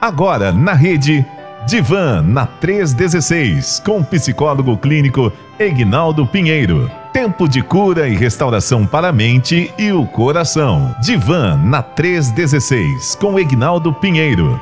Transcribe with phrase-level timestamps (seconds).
[0.00, 1.26] Agora na rede
[1.66, 6.90] Divan na 316 com o psicólogo clínico Egnaldo Pinheiro.
[7.12, 10.96] Tempo de cura e restauração para a mente e o coração.
[11.02, 14.58] Divan na 316 com Egnaldo Pinheiro.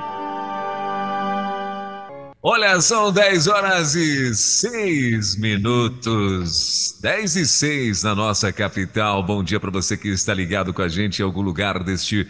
[2.42, 6.98] Olha, são 10 horas e 6 minutos.
[7.00, 9.22] 10 e 6 na nossa capital.
[9.22, 12.26] Bom dia para você que está ligado com a gente em algum lugar deste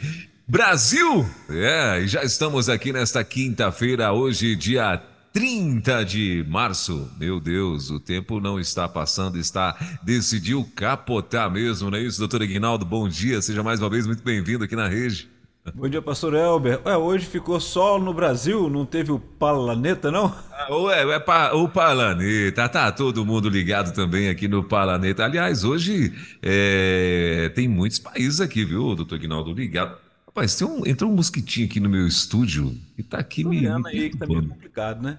[0.50, 1.26] Brasil!
[1.50, 4.98] É, e já estamos aqui nesta quinta-feira, hoje, dia
[5.30, 7.06] 30 de março.
[7.20, 12.42] Meu Deus, o tempo não está passando, está decidiu capotar mesmo, não é isso, doutor
[12.42, 12.86] Aguinaldo?
[12.86, 15.28] Bom dia, seja mais uma vez muito bem-vindo aqui na rede.
[15.74, 16.80] Bom dia, pastor Elber.
[16.82, 20.34] Ué, hoje ficou sol no Brasil, não teve o planeta, não?
[20.50, 25.26] Ah, ué, é pa, o planeta, tá todo mundo ligado também aqui no planeta.
[25.26, 26.10] Aliás, hoje
[26.42, 30.07] é, tem muitos países aqui, viu, doutor Aguinaldo, ligado.
[30.38, 33.60] Rapaz, tem um, entrou um mosquitinho aqui no meu estúdio e tá aqui Tô me.
[33.60, 35.18] vendo aí que tá meio complicado, né?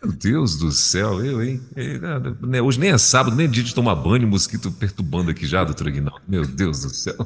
[0.00, 1.60] Meu Deus do céu, eu, hein?
[1.74, 5.64] É, Hoje nem é sábado, nem é dia de tomar banho, mosquito perturbando aqui já,
[5.64, 6.22] doutor Aguinaldo.
[6.26, 7.16] Meu Deus do céu.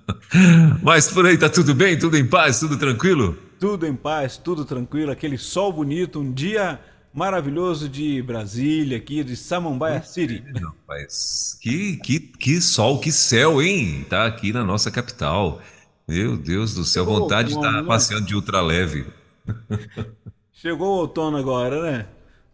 [0.82, 1.98] Mas por aí tá tudo bem?
[1.98, 2.60] Tudo em paz?
[2.60, 3.38] Tudo tranquilo?
[3.58, 6.78] Tudo em paz, tudo tranquilo, aquele sol bonito, um dia
[7.12, 10.44] maravilhoso de Brasília, aqui de Samambaia City.
[10.62, 14.04] Rapaz, que, que, que sol, que céu, hein?
[14.10, 15.62] Tá aqui na nossa capital.
[16.08, 17.86] Meu Deus do céu, Chegou vontade de outono, estar né?
[17.86, 19.06] passeando de ultraleve.
[20.52, 22.08] Chegou o outono agora, né?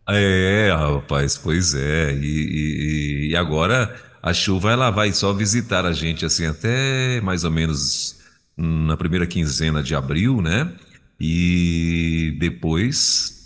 [0.08, 2.12] É, rapaz, pois é.
[2.14, 7.44] E, e- e agora a chuva ela vai só visitar a gente assim até mais
[7.44, 8.20] ou menos
[8.56, 10.72] na primeira quinzena de abril, né?
[11.20, 13.40] E depois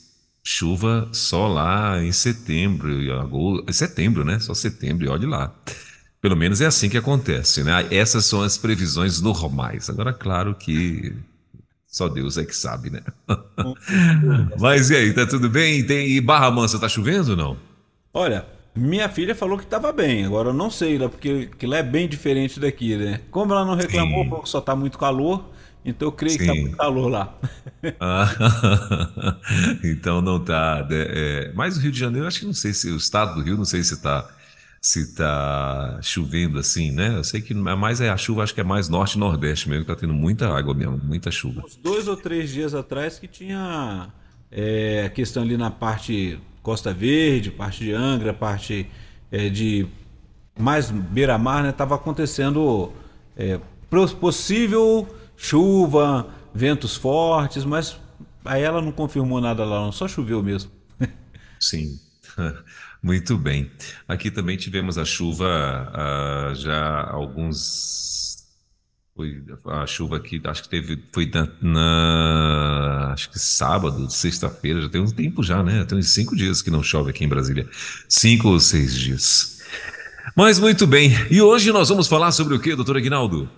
[0.45, 4.39] chuva só lá em setembro, agosto, setembro, né?
[4.41, 5.55] Só setembro, olhe lá.
[6.27, 7.87] Pelo menos é assim que acontece, né?
[7.89, 9.89] Essas são as previsões normais.
[9.89, 11.15] Agora, claro que
[11.87, 13.01] só Deus é que sabe, né?
[14.59, 15.87] Mas e aí, tá tudo bem?
[15.87, 17.57] Tem, e Barra Mansa tá chovendo ou não?
[18.13, 18.45] Olha,
[18.75, 21.83] minha filha falou que estava bem, agora eu não sei, lá, porque que lá é
[21.85, 23.21] bem diferente daqui, né?
[23.31, 24.43] Como ela não reclamou, Sim.
[24.43, 25.49] que só tá muito calor,
[25.85, 26.63] então eu creio que tá Sim.
[26.63, 27.39] muito calor lá.
[28.01, 29.39] Ah,
[29.85, 30.85] então não tá.
[30.91, 33.43] né, é, mas o Rio de Janeiro, acho que não sei se o estado do
[33.43, 34.29] Rio, não sei se tá
[34.87, 37.17] se tá chovendo assim, né?
[37.17, 39.69] Eu sei que é mais é a chuva, acho que é mais norte e nordeste
[39.69, 41.65] mesmo, que tá tendo muita água mesmo, muita chuva.
[41.67, 44.09] Uns dois ou três dias atrás que tinha
[44.49, 48.89] é, questão ali na parte Costa Verde, parte de Angra, parte
[49.33, 49.89] é, de
[50.57, 51.73] mais beira-mar, né?
[51.73, 52.93] Tava acontecendo
[53.37, 53.59] é,
[53.91, 57.97] pos- possível chuva, ventos fortes, mas
[58.45, 60.71] aí ela não confirmou nada lá, não, só choveu mesmo.
[61.59, 61.99] Sim,
[63.07, 63.71] muito bem.
[64.09, 65.47] Aqui também tivemos a chuva
[65.95, 68.45] ah, já alguns.
[69.15, 74.89] Foi a chuva aqui, acho que teve, foi na, na- acho que sábado, sexta-feira, já
[74.91, 75.85] tem um tempo já, né?
[75.85, 77.67] Tem uns cinco dias que não chove aqui em Brasília.
[78.09, 79.61] Cinco ou seis dias.
[80.37, 81.13] Mas muito bem.
[81.31, 83.49] E hoje nós vamos falar sobre o que, doutor Aguinaldo?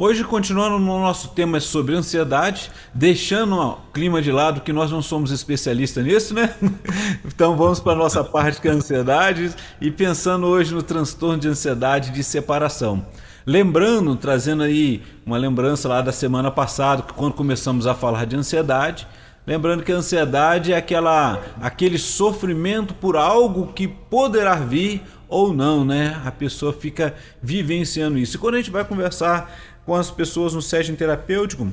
[0.00, 5.02] Hoje, continuando no nosso tema sobre ansiedade, deixando o clima de lado, que nós não
[5.02, 6.54] somos especialistas nisso, né?
[7.26, 11.48] Então vamos para a nossa parte que é ansiedade e pensando hoje no transtorno de
[11.48, 13.04] ansiedade de separação.
[13.44, 19.04] Lembrando, trazendo aí uma lembrança lá da semana passada, quando começamos a falar de ansiedade,
[19.44, 25.84] lembrando que a ansiedade é aquela, aquele sofrimento por algo que poderá vir ou não,
[25.84, 26.20] né?
[26.24, 28.36] A pessoa fica vivenciando isso.
[28.36, 29.54] E quando a gente vai conversar
[29.88, 31.66] com as pessoas no setting terapêutico,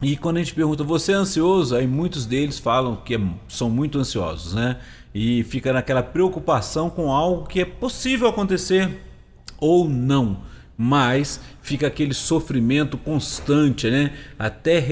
[0.00, 1.76] e quando a gente pergunta, você é ansioso?
[1.76, 4.78] Aí muitos deles falam que é- são muito ansiosos, né?
[5.14, 8.88] E fica naquela preocupação com algo que é possível acontecer
[9.60, 10.38] ou não.
[10.78, 14.14] Mas fica aquele sofrimento constante, né?
[14.38, 14.82] Até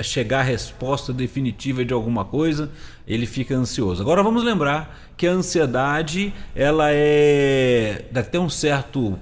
[0.00, 2.70] chegar a resposta definitiva de alguma coisa,
[3.08, 4.00] ele fica ansioso.
[4.00, 9.18] Agora vamos lembrar que a ansiedade, ela é até um certo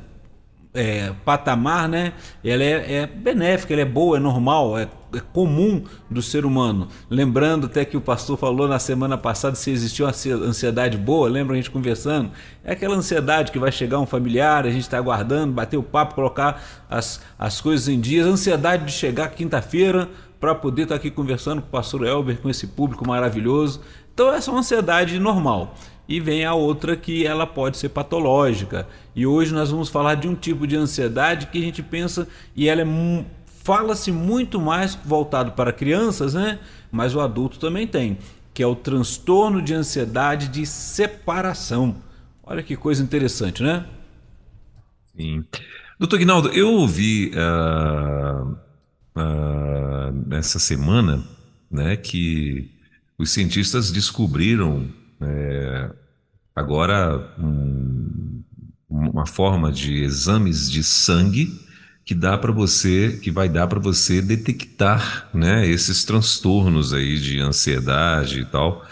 [0.75, 2.15] é, patamar, né?
[2.45, 6.89] Ela é, é benéfica, ela é boa, é normal, é, é comum do ser humano.
[7.11, 11.29] Lembrando até que o pastor falou na semana passada se existiu uma ansi- ansiedade boa,
[11.29, 12.31] lembra a gente conversando?
[12.65, 16.15] É aquela ansiedade que vai chegar um familiar, a gente está aguardando, bater o papo,
[16.15, 20.09] colocar as, as coisas em dias, ansiedade de chegar quinta-feira
[20.41, 23.81] para poder estar aqui conversando com o pastor Elber, com esse público maravilhoso.
[24.13, 25.75] Então essa é uma ansiedade normal.
[26.13, 28.87] E vem a outra que ela pode ser patológica.
[29.17, 32.69] E hoje nós vamos falar de um tipo de ansiedade que a gente pensa e
[32.69, 33.25] ela é
[33.65, 36.59] fala-se muito mais voltado para crianças, né?
[36.91, 38.19] Mas o adulto também tem,
[38.53, 41.97] que é o transtorno de ansiedade de separação.
[42.43, 43.87] Olha que coisa interessante, né?
[45.17, 45.43] Sim.
[45.99, 48.45] Doutor Guinaldo, eu ouvi ah,
[50.27, 51.25] nessa semana
[51.71, 52.71] né, que
[53.17, 54.91] os cientistas descobriram
[55.23, 55.91] é,
[56.55, 58.43] agora um,
[58.89, 61.61] uma forma de exames de sangue
[62.05, 67.41] que dá para você, que vai dar para você detectar, né, esses transtornos aí de
[67.41, 68.85] ansiedade e tal,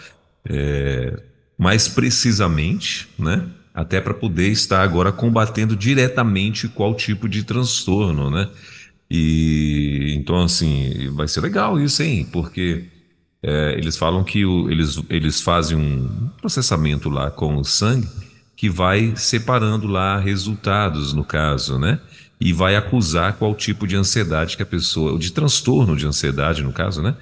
[0.45, 1.21] é,
[1.57, 8.49] mais precisamente, né, até para poder estar agora combatendo diretamente qual tipo de transtorno, né?
[9.09, 12.27] E então assim vai ser legal isso, hein?
[12.31, 12.85] Porque
[13.43, 18.07] é, eles falam que o, eles, eles fazem um processamento lá com o sangue
[18.55, 21.99] que vai separando lá resultados no caso, né?
[22.39, 26.61] E vai acusar qual tipo de ansiedade que a pessoa, ou de transtorno de ansiedade
[26.61, 27.15] no caso, né?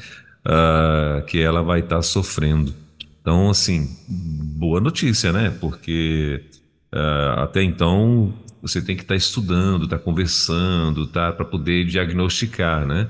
[0.46, 2.74] Uh, que ela vai estar tá sofrendo.
[3.22, 5.50] Então, assim, boa notícia, né?
[5.62, 6.44] Porque
[6.94, 11.32] uh, até então você tem que estar tá estudando, estar tá conversando, tá?
[11.32, 13.10] Para poder diagnosticar, né?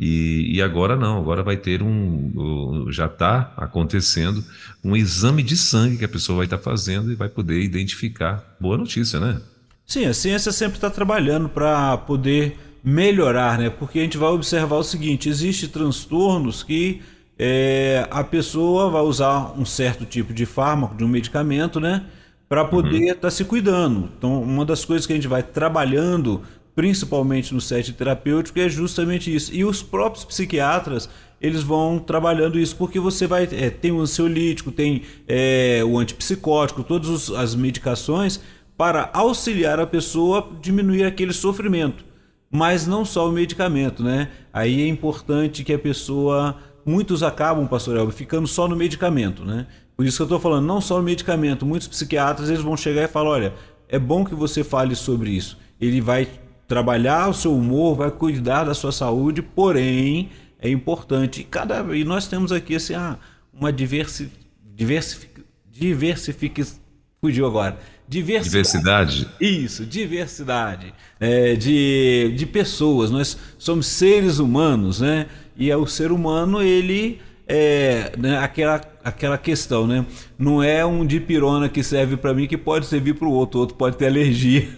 [0.00, 4.42] E, e, agora não, agora vai ter um, já está acontecendo
[4.82, 8.56] um exame de sangue que a pessoa vai estar tá fazendo e vai poder identificar.
[8.58, 9.42] Boa notícia, né?
[9.86, 13.68] Sim, a ciência sempre está trabalhando para poder melhorar, né?
[13.68, 17.02] Porque a gente vai observar o seguinte: existem transtornos que
[17.38, 22.04] é, a pessoa vai usar um certo tipo de fármaco, de um medicamento, né?
[22.48, 23.20] Para poder estar uhum.
[23.20, 24.10] tá se cuidando.
[24.16, 26.42] Então, uma das coisas que a gente vai trabalhando
[26.80, 29.54] principalmente no set terapêutico, é justamente isso.
[29.54, 33.46] E os próprios psiquiatras, eles vão trabalhando isso, porque você vai.
[33.52, 38.40] É, tem o ansiolítico, tem é, o antipsicótico, todas as medicações
[38.78, 42.02] para auxiliar a pessoa a diminuir aquele sofrimento.
[42.50, 44.30] Mas não só o medicamento, né?
[44.50, 46.56] Aí é importante que a pessoa.
[46.86, 49.66] Muitos acabam, pastor Elber, ficando só no medicamento, né?
[49.94, 51.66] Por isso que eu estou falando, não só no medicamento.
[51.66, 53.54] Muitos psiquiatras eles vão chegar e falar: olha,
[53.86, 55.58] é bom que você fale sobre isso.
[55.78, 56.26] Ele vai
[56.70, 61.40] trabalhar o seu humor, vai cuidar da sua saúde, porém é importante.
[61.40, 63.18] E, cada, e nós temos aqui assim, ah,
[63.52, 64.30] uma diversi,
[64.72, 66.64] diversific, diversific,
[67.20, 67.76] fugiu agora.
[68.06, 69.28] Diversidade.
[69.40, 73.10] Isso, diversidade é, de, de pessoas.
[73.10, 75.26] Nós somos seres humanos, né?
[75.56, 80.06] E é o ser humano, ele é né, aquela, aquela questão, né?
[80.38, 83.60] Não é um dipirona que serve para mim que pode servir para o outro, o
[83.62, 84.68] outro pode ter alergia.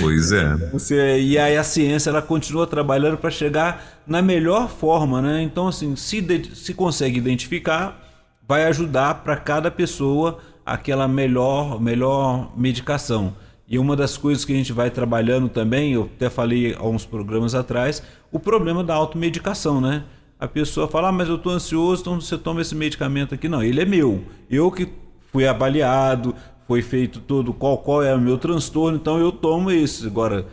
[0.00, 0.54] Pois é.
[0.72, 5.42] Você, e aí a ciência ela continua trabalhando para chegar na melhor forma, né?
[5.42, 8.00] Então, assim, se, de, se consegue identificar,
[8.46, 13.34] vai ajudar para cada pessoa aquela melhor, melhor medicação.
[13.66, 17.04] E uma das coisas que a gente vai trabalhando também, eu até falei há uns
[17.04, 20.04] programas atrás, o problema da automedicação, né?
[20.38, 23.48] A pessoa fala, ah, mas eu estou ansioso, então você toma esse medicamento aqui.
[23.48, 24.22] Não, ele é meu.
[24.50, 24.88] Eu que
[25.32, 26.34] fui avaliado,
[26.66, 30.06] foi feito todo qual, qual é o meu transtorno, então eu tomo esse.
[30.06, 30.46] Agora,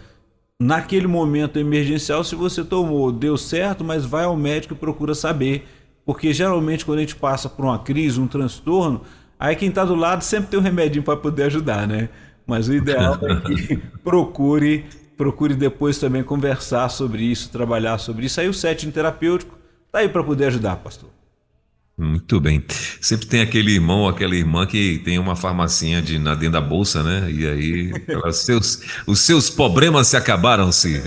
[0.59, 5.67] naquele momento emergencial, se você tomou, deu certo, mas vai ao médico e procura saber.
[6.05, 9.01] Porque geralmente quando a gente passa por uma crise, um transtorno,
[9.39, 12.09] aí quem está do lado sempre tem um remedinho para poder ajudar, né?
[12.45, 14.85] Mas o ideal é que procure,
[15.15, 18.41] procure depois também conversar sobre isso, trabalhar sobre isso.
[18.41, 19.57] Aí o setting terapêutico
[19.91, 21.09] tá aí para poder ajudar, pastor.
[22.01, 22.63] Muito bem.
[22.99, 26.61] Sempre tem aquele irmão ou aquela irmã que tem uma farmacinha de, na dentro da
[26.61, 27.31] bolsa, né?
[27.31, 27.91] E aí,
[28.25, 30.99] os seus, os seus problemas se acabaram-se.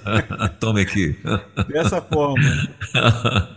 [0.60, 1.16] Tome aqui.
[1.66, 2.44] Dessa forma.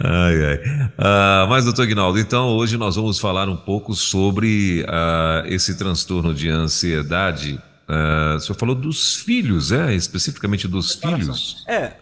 [0.00, 0.56] ai, ai.
[0.98, 6.34] Uh, mas, doutor Guinaldo, então hoje nós vamos falar um pouco sobre uh, esse transtorno
[6.34, 7.62] de ansiedade.
[7.88, 9.94] Uh, o senhor falou dos filhos, é?
[9.94, 11.64] Especificamente dos filhos.
[11.68, 11.92] É,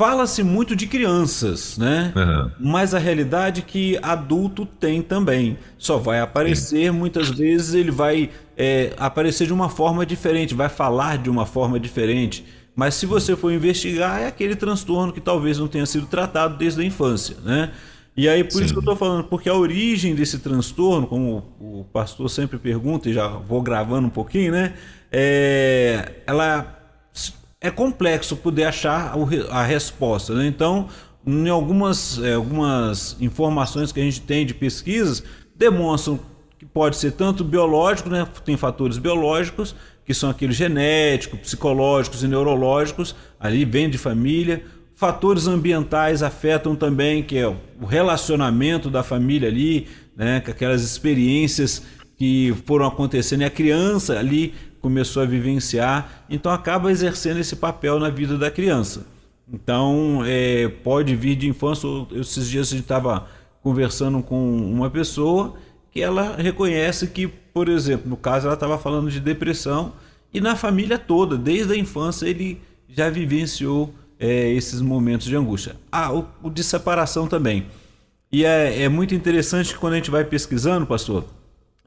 [0.00, 2.10] Fala-se muito de crianças, né?
[2.16, 2.50] Uhum.
[2.58, 5.58] Mas a realidade é que adulto tem também.
[5.76, 6.90] Só vai aparecer, Sim.
[6.90, 11.78] muitas vezes ele vai é, aparecer de uma forma diferente, vai falar de uma forma
[11.78, 12.46] diferente.
[12.74, 16.80] Mas se você for investigar, é aquele transtorno que talvez não tenha sido tratado desde
[16.80, 17.70] a infância, né?
[18.16, 18.64] E aí, por Sim.
[18.64, 23.10] isso que eu estou falando, porque a origem desse transtorno, como o pastor sempre pergunta,
[23.10, 24.72] e já vou gravando um pouquinho, né?
[25.12, 26.79] É, ela
[27.60, 29.14] é complexo poder achar
[29.50, 30.34] a resposta.
[30.34, 30.46] Né?
[30.46, 30.88] Então,
[31.26, 35.22] em algumas, é, algumas informações que a gente tem de pesquisas,
[35.54, 36.18] demonstram
[36.58, 38.26] que pode ser tanto biológico, né?
[38.44, 39.74] tem fatores biológicos,
[40.04, 44.64] que são aqueles genéticos, psicológicos e neurológicos, ali vem de família.
[44.94, 49.86] Fatores ambientais afetam também, que é o relacionamento da família ali,
[50.16, 50.42] né?
[50.46, 51.82] aquelas experiências
[52.16, 57.98] que foram acontecendo, e a criança ali começou a vivenciar, então acaba exercendo esse papel
[57.98, 59.06] na vida da criança.
[59.52, 61.88] Então, é, pode vir de infância.
[62.12, 63.26] Esses dias a gente estava
[63.62, 65.54] conversando com uma pessoa
[65.90, 69.92] que ela reconhece que, por exemplo, no caso ela estava falando de depressão
[70.32, 75.74] e na família toda, desde a infância, ele já vivenciou é, esses momentos de angústia.
[75.90, 77.66] Ah, o, o de separação também.
[78.30, 81.24] E é, é muito interessante que quando a gente vai pesquisando, pastor,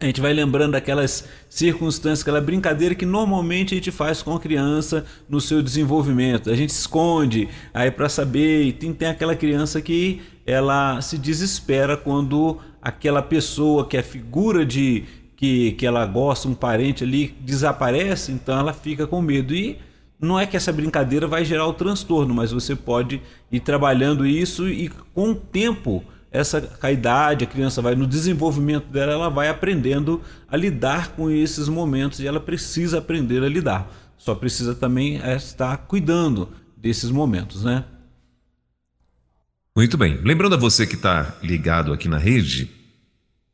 [0.04, 4.40] a gente vai lembrando daquelas circunstâncias, aquela brincadeira que normalmente a gente faz com a
[4.40, 6.50] criança no seu desenvolvimento.
[6.50, 11.96] A gente esconde aí para saber, e tem, tem aquela criança que ela se desespera
[11.96, 15.06] quando aquela pessoa que é figura de
[15.36, 19.54] que, que ela gosta, um parente ali, desaparece, então ela fica com medo.
[19.54, 19.78] E
[20.20, 24.68] não é que essa brincadeira vai gerar o transtorno, mas você pode ir trabalhando isso
[24.68, 26.04] e com o tempo
[26.34, 31.30] essa a idade, a criança vai no desenvolvimento dela, ela vai aprendendo a lidar com
[31.30, 33.90] esses momentos e ela precisa aprender a lidar.
[34.18, 37.86] Só precisa também é, estar cuidando desses momentos, né?
[39.76, 40.20] Muito bem.
[40.24, 42.70] Lembrando a você que está ligado aqui na rede,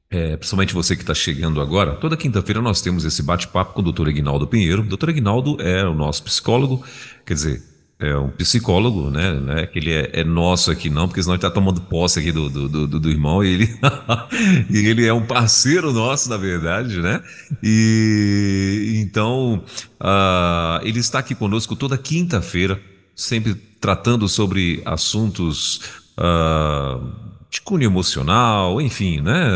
[0.10, 3.84] é, principalmente você que está chegando agora, toda quinta-feira nós temos esse bate-papo com o
[3.84, 4.82] doutor Aguinaldo Pinheiro.
[4.82, 6.84] O doutor Aguinaldo é o nosso psicólogo,
[7.26, 7.64] quer dizer,
[8.00, 9.34] é um psicólogo, né?
[9.34, 12.32] né que ele é, é, nosso aqui não, porque senão ele está tomando posse aqui
[12.32, 13.80] do, do, do, do irmão e ele,
[14.72, 17.22] e ele é um parceiro nosso, na verdade, né?
[17.62, 19.62] E então
[20.00, 22.82] uh, ele está aqui conosco toda quinta-feira,
[23.14, 25.82] sempre tratando sobre assuntos
[26.18, 27.06] uh,
[27.50, 29.50] de cunho emocional, enfim, né?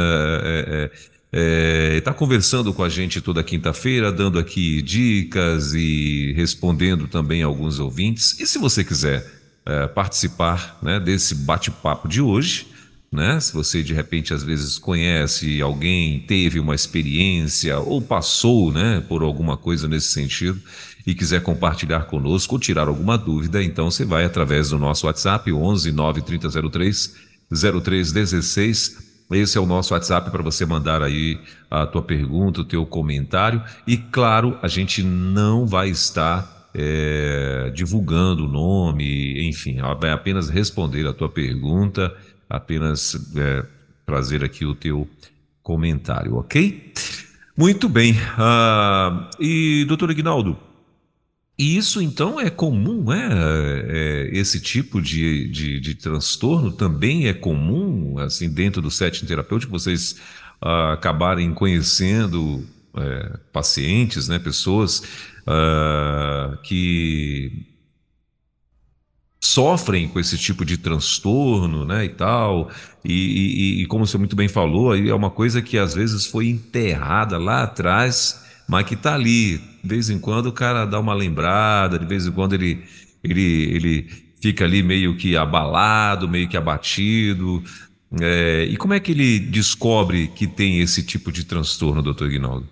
[0.44, 7.08] É, é, está é, conversando com a gente toda quinta-feira, dando aqui dicas e respondendo
[7.08, 8.40] também alguns ouvintes.
[8.40, 9.26] E se você quiser
[9.66, 12.68] é, participar né, desse bate-papo de hoje,
[13.12, 19.04] né, se você de repente às vezes conhece alguém, teve uma experiência ou passou né,
[19.10, 20.62] por alguma coisa nesse sentido
[21.06, 25.52] e quiser compartilhar conosco ou tirar alguma dúvida, então você vai através do nosso WhatsApp
[25.52, 27.16] 11 93003
[27.52, 29.03] 0316
[29.36, 33.62] esse é o nosso WhatsApp para você mandar aí a tua pergunta, o teu comentário.
[33.86, 41.08] E claro, a gente não vai estar é, divulgando o nome, enfim, vai apenas responder
[41.08, 42.16] a tua pergunta,
[42.50, 43.66] apenas é,
[44.06, 45.08] trazer aqui o teu
[45.62, 46.92] comentário, ok?
[47.56, 48.14] Muito bem.
[48.14, 50.58] Uh, e, doutor Aguinaldo,
[51.58, 53.30] e isso então é comum, né?
[53.88, 59.72] É, esse tipo de, de, de, transtorno também é comum, assim, dentro do setting terapêutico,
[59.72, 60.20] vocês
[60.62, 64.40] ah, acabarem conhecendo é, pacientes, né?
[64.40, 65.04] Pessoas
[65.46, 67.68] ah, que
[69.40, 72.72] sofrem com esse tipo de transtorno, né, e tal,
[73.04, 76.48] e, e, e como você muito bem falou, é uma coisa que às vezes foi
[76.48, 79.62] enterrada lá atrás mas que está ali.
[79.84, 82.84] De vez em quando o cara dá uma lembrada, de vez em quando ele,
[83.22, 84.10] ele, ele
[84.42, 87.62] fica ali meio que abalado, meio que abatido.
[88.22, 92.68] É, e como é que ele descobre que tem esse tipo de transtorno, doutor Guinaldo?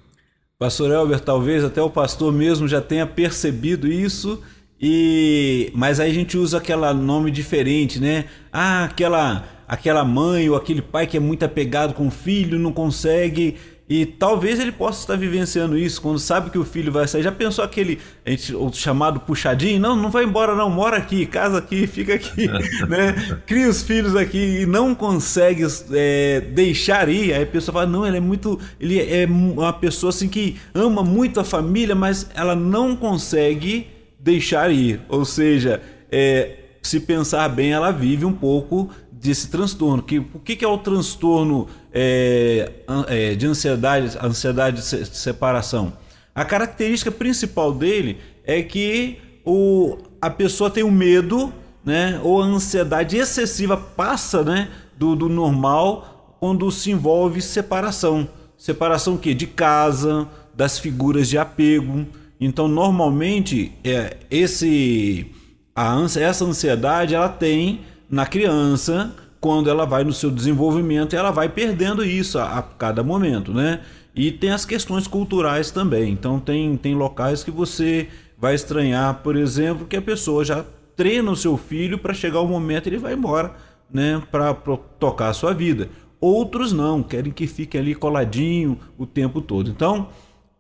[0.60, 4.40] Pastor Elber, talvez até o pastor mesmo já tenha percebido isso,
[4.80, 8.26] e mas aí a gente usa aquele nome diferente, né?
[8.54, 12.72] Ah, aquela, aquela mãe ou aquele pai que é muito apegado com o filho, não
[12.72, 13.58] consegue
[13.94, 17.24] e talvez ele possa estar vivenciando isso quando sabe que o filho vai sair.
[17.24, 19.82] Já pensou aquele a gente, o chamado puxadinho?
[19.82, 22.48] Não, não vai embora não, mora aqui, casa aqui, fica aqui,
[22.88, 23.42] né?
[23.46, 27.34] Cria os filhos aqui e não consegue é, deixar ir.
[27.34, 31.04] Aí a pessoa fala, não, ele é muito, ele é uma pessoa assim que ama
[31.04, 35.02] muito a família, mas ela não consegue deixar ir.
[35.10, 40.02] Ou seja, é, se pensar bem, ela vive um pouco desse transtorno.
[40.02, 42.72] Que, o que, que é o transtorno é,
[43.08, 45.94] é, de ansiedade, ansiedade de separação?
[46.34, 52.42] A característica principal dele é que o, a pessoa tem o um medo, né, ou
[52.42, 58.28] a ansiedade excessiva passa né, do, do normal quando se envolve separação.
[58.58, 62.06] Separação que De casa, das figuras de apego.
[62.40, 65.28] Então, normalmente, é, esse,
[65.76, 71.50] a, essa ansiedade ela tem na criança, quando ela vai no seu desenvolvimento, ela vai
[71.50, 73.82] perdendo isso a, a, cada momento, né?
[74.16, 76.14] E tem as questões culturais também.
[76.14, 78.08] Então tem, tem locais que você
[78.38, 80.64] vai estranhar, por exemplo, que a pessoa já
[80.96, 83.56] treina o seu filho para chegar o momento ele vai embora,
[83.92, 84.54] né, para
[85.00, 85.90] tocar a sua vida.
[86.20, 89.72] Outros não, querem que fique ali coladinho o tempo todo.
[89.72, 90.10] Então,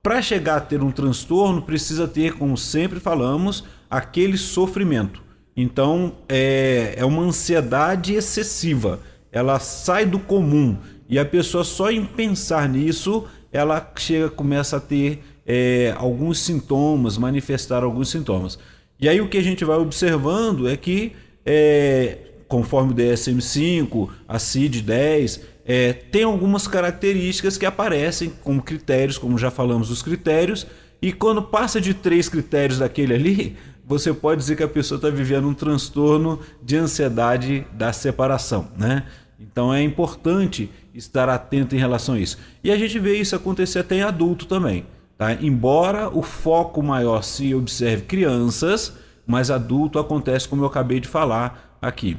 [0.01, 5.21] para chegar a ter um transtorno, precisa ter, como sempre falamos, aquele sofrimento.
[5.55, 9.00] Então é, é uma ansiedade excessiva.
[9.31, 10.77] Ela sai do comum
[11.10, 17.17] e a pessoa só em pensar nisso ela chega começa a ter é, alguns sintomas,
[17.17, 18.58] manifestar alguns sintomas.
[19.00, 21.13] E aí o que a gente vai observando é que
[21.46, 22.17] é,
[22.48, 29.50] conforme o DSM-5, a CID-10, é, tem algumas características que aparecem como critérios, como já
[29.50, 30.67] falamos dos critérios,
[31.01, 33.58] e quando passa de três critérios daquele ali,
[33.91, 39.03] você pode dizer que a pessoa está vivendo um transtorno de ansiedade da separação, né?
[39.39, 42.38] Então é importante estar atento em relação a isso.
[42.63, 44.86] E a gente vê isso acontecer até em adulto também.
[45.17, 45.33] Tá?
[45.33, 48.95] Embora o foco maior se observe crianças,
[49.25, 52.17] mas adulto acontece como eu acabei de falar aqui.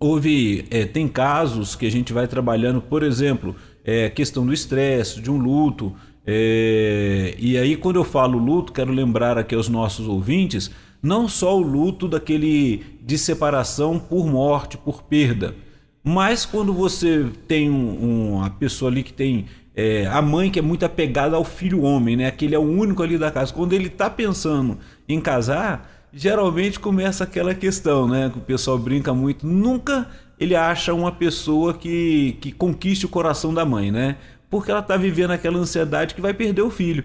[0.00, 5.20] Houve, é, tem casos que a gente vai trabalhando, por exemplo, é, questão do estresse,
[5.20, 5.94] de um luto.
[6.26, 10.70] É, e aí, quando eu falo luto, quero lembrar aqui aos nossos ouvintes,
[11.04, 15.54] não só o luto daquele de separação por morte, por perda,
[16.02, 19.44] mas quando você tem um, uma pessoa ali que tem
[19.76, 22.26] é, a mãe que é muito apegada ao filho homem, né?
[22.26, 23.52] Aquele é o único ali da casa.
[23.52, 28.30] Quando ele está pensando em casar, geralmente começa aquela questão, né?
[28.30, 29.46] Que o pessoal brinca muito.
[29.46, 30.08] Nunca
[30.38, 34.16] ele acha uma pessoa que, que conquiste o coração da mãe, né?
[34.48, 37.04] Porque ela está vivendo aquela ansiedade que vai perder o filho.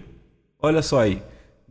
[0.62, 1.22] Olha só aí.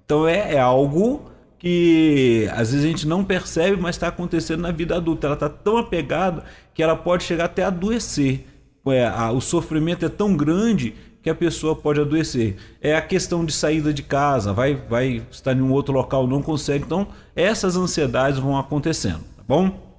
[0.04, 1.29] Então é, é algo
[1.60, 5.28] que às vezes a gente não percebe, mas está acontecendo na vida adulta.
[5.28, 8.48] Ela está tão apegada que ela pode chegar até adoecer.
[8.88, 12.56] É, o sofrimento é tão grande que a pessoa pode adoecer.
[12.82, 16.42] É a questão de saída de casa, vai, vai estar em um outro local, não
[16.42, 16.86] consegue.
[16.86, 19.90] Então, essas ansiedades vão acontecendo, tá bom?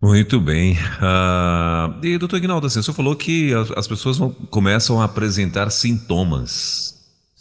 [0.00, 0.74] Muito bem.
[0.74, 5.04] Uh, e, doutor Ignaldo, assim, o senhor falou que as, as pessoas vão, começam a
[5.04, 6.97] apresentar sintomas.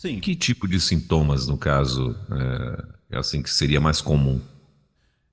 [0.08, 0.20] Sim.
[0.20, 4.40] Que tipo de sintomas, no caso, é, é assim que seria mais comum?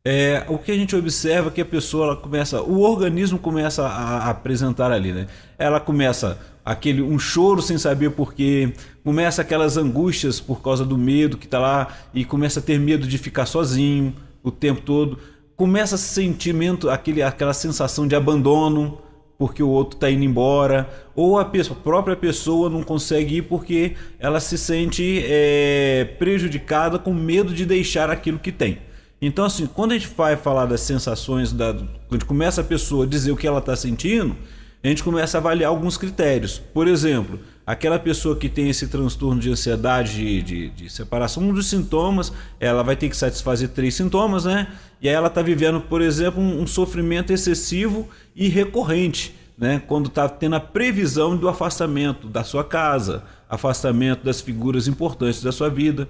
[0.04, 3.86] É, o que a gente observa é que a pessoa ela começa, o organismo começa
[3.86, 5.26] a, a apresentar ali, né?
[5.56, 11.38] Ela começa aquele um choro sem saber porquê, começa aquelas angústias por causa do medo
[11.38, 15.18] que está lá e começa a ter medo de ficar sozinho o tempo todo,
[15.56, 18.98] começa sentimento, aquele, aquela sensação de abandono
[19.38, 23.42] porque o outro está indo embora, ou a, pessoa, a, própria pessoa não consegue ir
[23.42, 28.78] porque ela se sente é, prejudicada com medo de deixar aquilo que tem.
[29.20, 32.64] Então, assim, quando a gente vai falar das sensações, da, quando a gente começa a
[32.64, 34.36] pessoa dizer o que ela está sentindo,
[34.82, 36.58] a gente começa a avaliar alguns critérios.
[36.58, 41.52] Por exemplo, aquela pessoa que tem esse transtorno de ansiedade de, de, de, separação, um
[41.52, 44.68] dos sintomas, ela vai ter que satisfazer três sintomas, né?
[45.00, 49.82] E aí ela está vivendo, por exemplo, um, um, sofrimento excessivo e recorrente, né?
[49.86, 55.52] Quando está tendo a previsão do afastamento da sua casa, afastamento das figuras importantes da
[55.52, 56.08] sua vida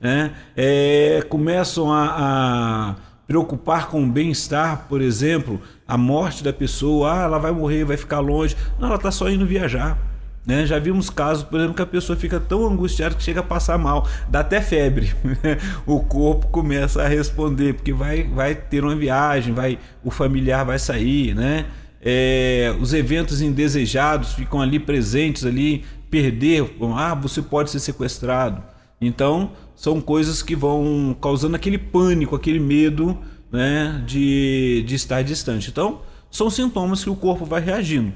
[0.00, 0.32] né?
[0.56, 2.94] É, começam a, a,
[3.26, 7.96] preocupar com o bem-estar, por exemplo, a morte da pessoa, ah, ela vai morrer, vai
[7.96, 8.56] ficar longe.
[8.78, 9.98] Não, ela está só indo viajar.
[10.46, 10.64] Né?
[10.64, 13.76] Já vimos casos, por exemplo, que a pessoa fica tão angustiada que chega a passar
[13.76, 15.12] mal, dá até febre.
[15.84, 20.78] o corpo começa a responder, porque vai, vai ter uma viagem, vai, o familiar vai
[20.78, 21.66] sair, né?
[22.00, 28.62] É, os eventos indesejados ficam ali presentes ali, perder, ah, você pode ser sequestrado.
[29.00, 33.18] Então, são coisas que vão causando aquele pânico, aquele medo
[33.50, 35.68] né, de, de estar distante.
[35.68, 38.12] Então, são sintomas que o corpo vai reagindo.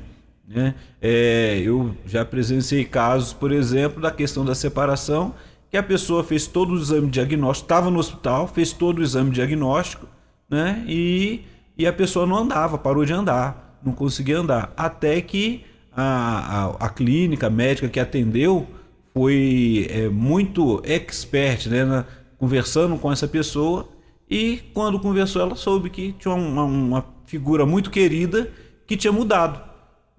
[0.51, 0.75] Né?
[1.01, 5.33] É, eu já presenciei casos, por exemplo, da questão da separação,
[5.71, 9.31] que a pessoa fez todo o exame diagnóstico, estava no hospital, fez todo o exame
[9.31, 10.09] diagnóstico,
[10.49, 10.85] né?
[10.89, 11.43] E,
[11.79, 14.73] e a pessoa não andava, parou de andar, não conseguia andar.
[14.77, 18.67] Até que a, a, a clínica a médica que atendeu
[19.15, 22.05] foi é, muito expert, né, na,
[22.37, 23.89] conversando com essa pessoa
[24.29, 28.51] e quando conversou ela soube que tinha uma, uma figura muito querida
[28.87, 29.70] que tinha mudado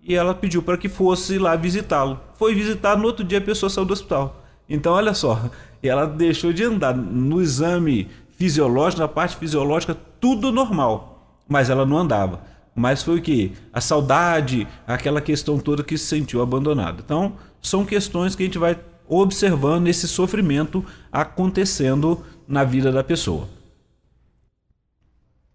[0.04, 2.20] e ela pediu para que fosse lá visitá-lo.
[2.36, 4.44] Foi visitar no outro dia a pessoa saiu do hospital.
[4.68, 5.50] Então olha só,
[5.84, 11.98] ela deixou de andar no exame fisiológico, na parte fisiológica tudo normal, mas ela não
[11.98, 12.42] andava.
[12.74, 13.52] Mas foi o que?
[13.74, 17.02] A saudade, aquela questão toda que se sentiu abandonada.
[17.04, 23.48] Então, são questões que a gente vai observando esse sofrimento acontecendo na vida da pessoa.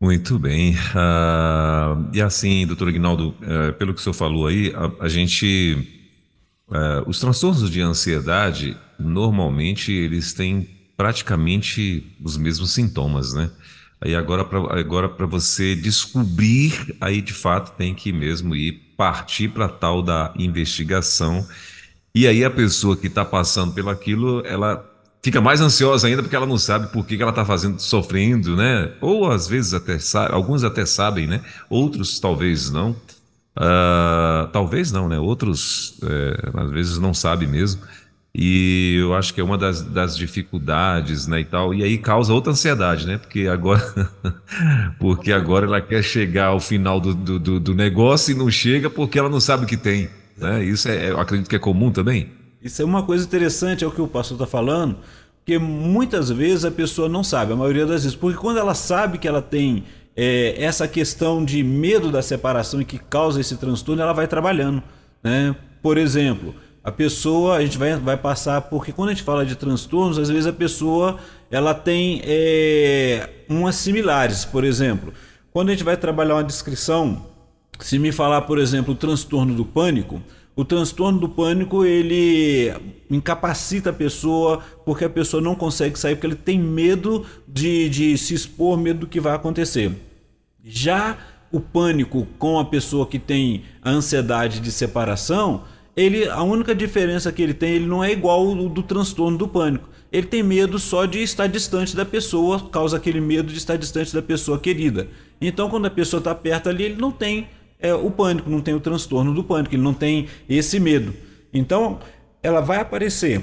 [0.01, 0.75] Muito bem.
[0.75, 6.05] Uh, e assim, doutor Ignaldo, uh, pelo que o senhor falou aí, a, a gente.
[6.69, 13.51] Uh, os transtornos de ansiedade, normalmente, eles têm praticamente os mesmos sintomas, né?
[14.01, 19.69] Aí agora para agora você descobrir, aí de fato tem que mesmo ir partir para
[19.69, 21.47] tal da investigação
[22.17, 24.83] e aí a pessoa que está passando pelo aquilo, ela
[25.23, 28.57] fica mais ansiosa ainda porque ela não sabe por que, que ela está fazendo, sofrendo,
[28.57, 28.93] né?
[29.01, 31.41] Ou às vezes até sabe, alguns até sabem, né?
[31.69, 32.91] Outros talvez não.
[33.57, 35.19] Uh, talvez não, né?
[35.19, 37.81] Outros é, às vezes não sabem mesmo.
[38.39, 41.73] E eu acho que é uma das, das, dificuldades, né, e tal.
[41.73, 43.17] E aí causa outra ansiedade, né?
[43.17, 44.11] Porque agora,
[45.01, 49.19] porque agora ela quer chegar ao final do, do, do negócio e não chega porque
[49.19, 50.11] ela não sabe o que tem.
[50.37, 50.63] Né?
[50.65, 52.29] Isso é, eu acredito que é comum também.
[52.67, 54.97] Isso é uma coisa interessante, é o que o pastor está falando,
[55.39, 59.19] Porque muitas vezes a pessoa não sabe, a maioria das vezes, porque quando ela sabe
[59.19, 59.85] que ela tem
[60.17, 64.83] é, essa questão de medo da separação e que causa esse transtorno, ela vai trabalhando.
[65.23, 65.55] Né?
[65.81, 66.53] Por exemplo,
[66.83, 70.29] a pessoa, a gente vai, vai passar, porque quando a gente fala de transtornos, às
[70.29, 74.45] vezes a pessoa ela tem é, umas similares.
[74.45, 75.13] Por exemplo,
[75.53, 77.27] quando a gente vai trabalhar uma descrição,
[77.79, 80.21] se me falar, por exemplo, o transtorno do pânico,
[80.57, 82.73] o transtorno do pânico ele
[83.11, 88.17] incapacita a pessoa porque a pessoa não consegue sair porque ele tem medo de, de
[88.17, 89.93] se expor, medo do que vai acontecer.
[90.65, 91.19] Já
[91.53, 95.63] o pânico com a pessoa que tem a ansiedade de separação,
[95.95, 99.47] ele a única diferença que ele tem, ele não é igual ao do transtorno do
[99.47, 99.89] pânico.
[100.11, 104.15] Ele tem medo só de estar distante da pessoa, causa aquele medo de estar distante
[104.15, 105.09] da pessoa querida.
[105.41, 107.49] Então, quando a pessoa está perto ali, ele não tem
[107.81, 111.15] é, o pânico, não tem o transtorno do pânico, ele não tem esse medo.
[111.53, 111.99] Então,
[112.43, 113.43] ela vai aparecer.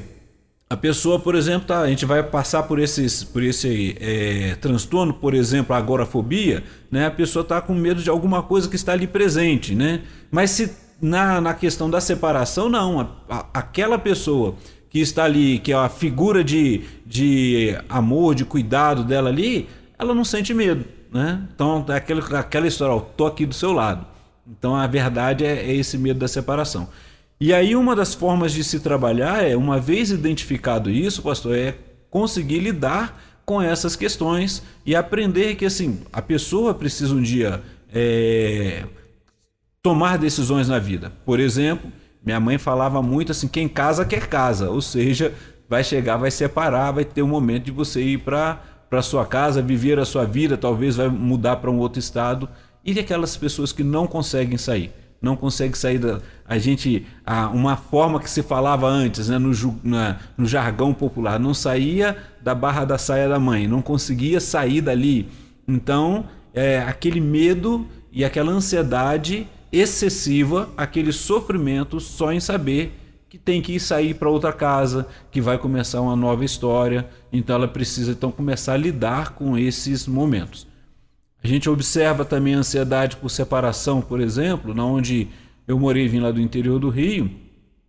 [0.70, 5.14] A pessoa, por exemplo, tá, a gente vai passar por, esses, por esse é, transtorno,
[5.14, 7.06] por exemplo, a agorafobia, né?
[7.06, 9.76] a pessoa está com medo de alguma coisa que está ali presente.
[9.76, 10.02] Né?
[10.32, 10.72] Mas se
[11.04, 13.02] na, na questão da separação, não.
[13.02, 14.56] A, a, aquela pessoa
[14.90, 19.68] que está ali, que é a figura de, de amor, de cuidado dela ali,
[20.00, 20.86] ela não sente medo.
[21.12, 21.42] Né?
[21.54, 24.13] Então, é aquela, aquela história, tô aqui do seu lado.
[24.48, 26.90] Então a verdade é, é esse medo da separação.
[27.40, 31.76] E aí uma das formas de se trabalhar é, uma vez identificado isso, pastor, é
[32.10, 37.62] conseguir lidar com essas questões e aprender que assim a pessoa precisa um dia
[37.94, 38.86] é,
[39.82, 41.12] tomar decisões na vida.
[41.26, 41.92] Por exemplo,
[42.26, 45.34] minha mãe falava muito assim: quem casa quer casa, ou seja,
[45.68, 49.60] vai chegar, vai separar, vai ter um momento de você ir para para sua casa,
[49.60, 52.48] viver a sua vida, talvez vai mudar para um outro estado
[52.86, 54.92] e aquelas pessoas que não conseguem sair?
[55.22, 56.20] Não conseguem sair da.
[56.46, 57.06] A gente.
[57.26, 62.18] A, uma forma que se falava antes, né, no, na, no jargão popular, não saía
[62.42, 65.30] da barra da saia da mãe, não conseguia sair dali.
[65.66, 73.64] Então, é, aquele medo e aquela ansiedade excessiva, aquele sofrimento só em saber que tem
[73.64, 77.10] que sair para outra casa, que vai começar uma nova história.
[77.32, 80.68] Então ela precisa então começar a lidar com esses momentos.
[81.44, 85.28] A gente observa também a ansiedade por separação, por exemplo, na onde
[85.68, 87.30] eu morei vim lá do interior do Rio,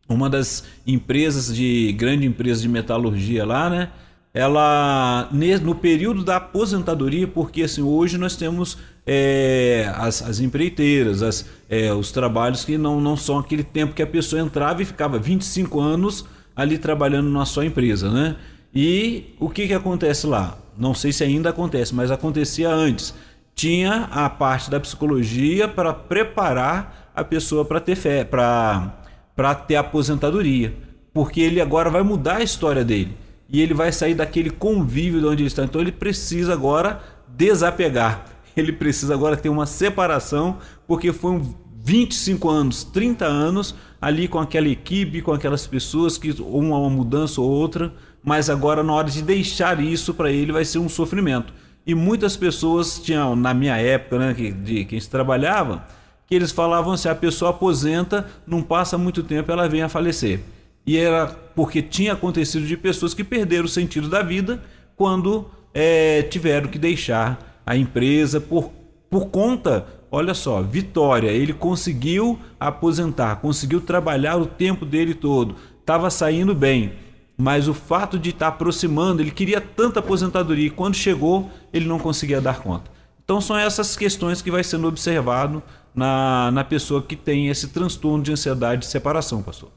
[0.09, 3.91] uma das empresas de grande empresa de metalurgia lá, né?
[4.33, 5.31] Ela
[5.63, 11.95] no período da aposentadoria, porque assim hoje nós temos é, as, as, empreiteiras, as, é,
[11.95, 15.81] os trabalhos que não, não são aquele tempo que a pessoa entrava e ficava 25
[15.81, 16.25] anos
[16.57, 18.35] ali trabalhando na sua empresa, né?
[18.75, 20.59] E o que, que acontece lá?
[20.77, 23.15] Não sei se ainda acontece, mas acontecia antes
[23.55, 29.01] tinha a parte da psicologia para preparar a pessoa para ter fé, para
[29.37, 30.73] para ter aposentadoria,
[31.13, 33.17] porque ele agora vai mudar a história dele
[33.49, 35.65] e ele vai sair daquele convívio de onde ele está.
[35.65, 38.27] Então ele precisa agora desapegar.
[38.57, 44.39] Ele precisa agora ter uma separação, porque foi um 25 anos, 30 anos ali com
[44.39, 49.11] aquela equipe, com aquelas pessoas que uma, uma mudança ou outra, mas agora na hora
[49.11, 51.53] de deixar isso para ele vai ser um sofrimento.
[51.87, 55.85] E muitas pessoas tinham, na minha época, né, que, de quem se trabalhava,
[56.27, 60.41] que eles falavam assim: a pessoa aposenta, não passa muito tempo, ela vem a falecer.
[60.87, 64.63] E era porque tinha acontecido de pessoas que perderam o sentido da vida
[64.97, 68.71] quando é, tiveram que deixar a empresa por,
[69.11, 71.31] por conta, olha só, vitória.
[71.31, 76.93] Ele conseguiu aposentar, conseguiu trabalhar o tempo dele todo, estava saindo bem
[77.37, 81.99] mas o fato de estar aproximando, ele queria tanta aposentadoria e quando chegou, ele não
[81.99, 82.91] conseguia dar conta.
[83.25, 85.63] Então são essas questões que vai sendo observado
[85.95, 89.71] na, na pessoa que tem esse transtorno de ansiedade de separação, pastor.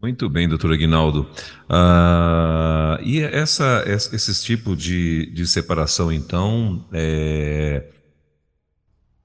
[0.00, 1.28] Muito bem, doutor Aguinaldo.
[1.70, 7.84] Uh, e essa, esse tipo de, de separação, então, é,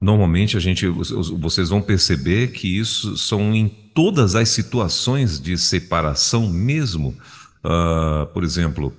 [0.00, 6.48] normalmente a gente, vocês vão perceber que isso são em todas as situações de separação
[6.48, 7.16] mesmo.
[7.64, 8.94] Uh, por exemplo,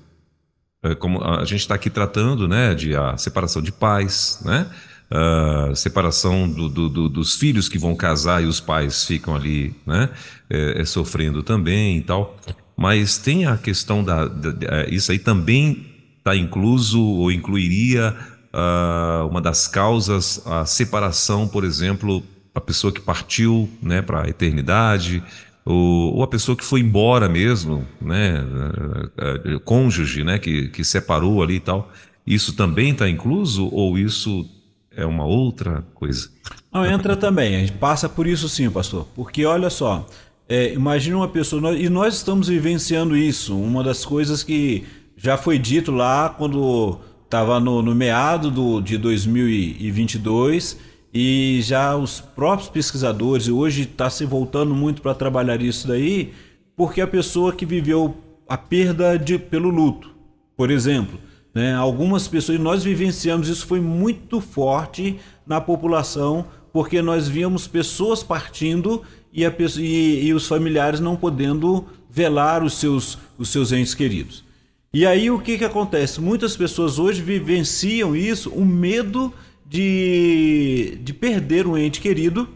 [0.83, 4.69] é como a gente está aqui tratando, né, de a separação de pais, né,
[5.11, 9.73] uh, separação do, do, do, dos filhos que vão casar e os pais ficam ali,
[9.85, 10.09] né,
[10.49, 12.37] é, é, sofrendo também e tal.
[12.75, 15.85] Mas tem a questão da, da, da é, isso aí também
[16.17, 18.15] está incluso ou incluiria
[18.53, 24.29] uh, uma das causas, a separação, por exemplo, a pessoa que partiu né, para a
[24.29, 25.23] eternidade,
[25.65, 30.83] ou, ou, a pessoa que foi embora mesmo, né, uh, uh, cônjuge, né, que, que
[30.83, 31.91] separou ali e tal.
[32.25, 34.47] Isso também está incluso ou isso
[34.95, 36.29] é uma outra coisa?
[36.71, 37.55] Não, entra também.
[37.55, 39.07] A gente passa por isso sim, pastor.
[39.15, 40.07] Porque olha só,
[40.47, 43.57] é, imagina uma pessoa, nós, e nós estamos vivenciando isso.
[43.57, 44.85] Uma das coisas que
[45.15, 50.79] já foi dito lá quando estava no, no, meado do, de 2022
[51.13, 56.33] e já os próprios pesquisadores, e hoje está se voltando muito para trabalhar isso daí,
[56.75, 60.09] porque a pessoa que viveu a perda de, pelo luto,
[60.57, 61.19] por exemplo,
[61.53, 68.23] né, algumas pessoas, nós vivenciamos isso, foi muito forte na população, porque nós víamos pessoas
[68.23, 73.93] partindo e, a, e, e os familiares não podendo velar os seus, os seus entes
[73.93, 74.48] queridos.
[74.91, 76.19] E aí o que, que acontece?
[76.19, 79.31] Muitas pessoas hoje vivenciam isso, o medo
[79.67, 82.49] de, de perder um ente querido,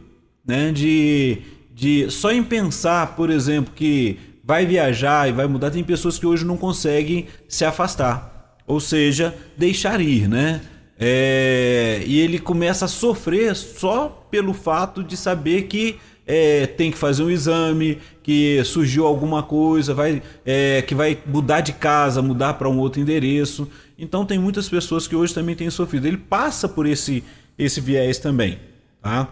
[0.46, 0.72] né?
[0.72, 1.38] de,
[1.72, 6.26] de só em pensar, por exemplo, que vai viajar e vai mudar, tem pessoas que
[6.26, 10.62] hoje não conseguem se afastar, ou seja, deixar ir, né?
[11.00, 16.98] É, e ele começa a sofrer só pelo fato de saber que é, tem que
[16.98, 22.54] fazer um exame, que surgiu alguma coisa, vai, é, que vai mudar de casa, mudar
[22.54, 23.68] para um outro endereço.
[23.98, 26.08] Então tem muitas pessoas que hoje também têm sofrido.
[26.08, 27.24] Ele passa por esse,
[27.58, 28.60] esse viés também,
[29.02, 29.28] tá?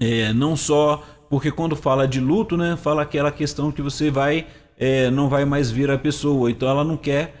[0.00, 4.46] É, não só porque quando fala de luto, né, fala aquela questão que você vai,
[4.78, 7.34] é, não vai mais ver a pessoa, então ela não quer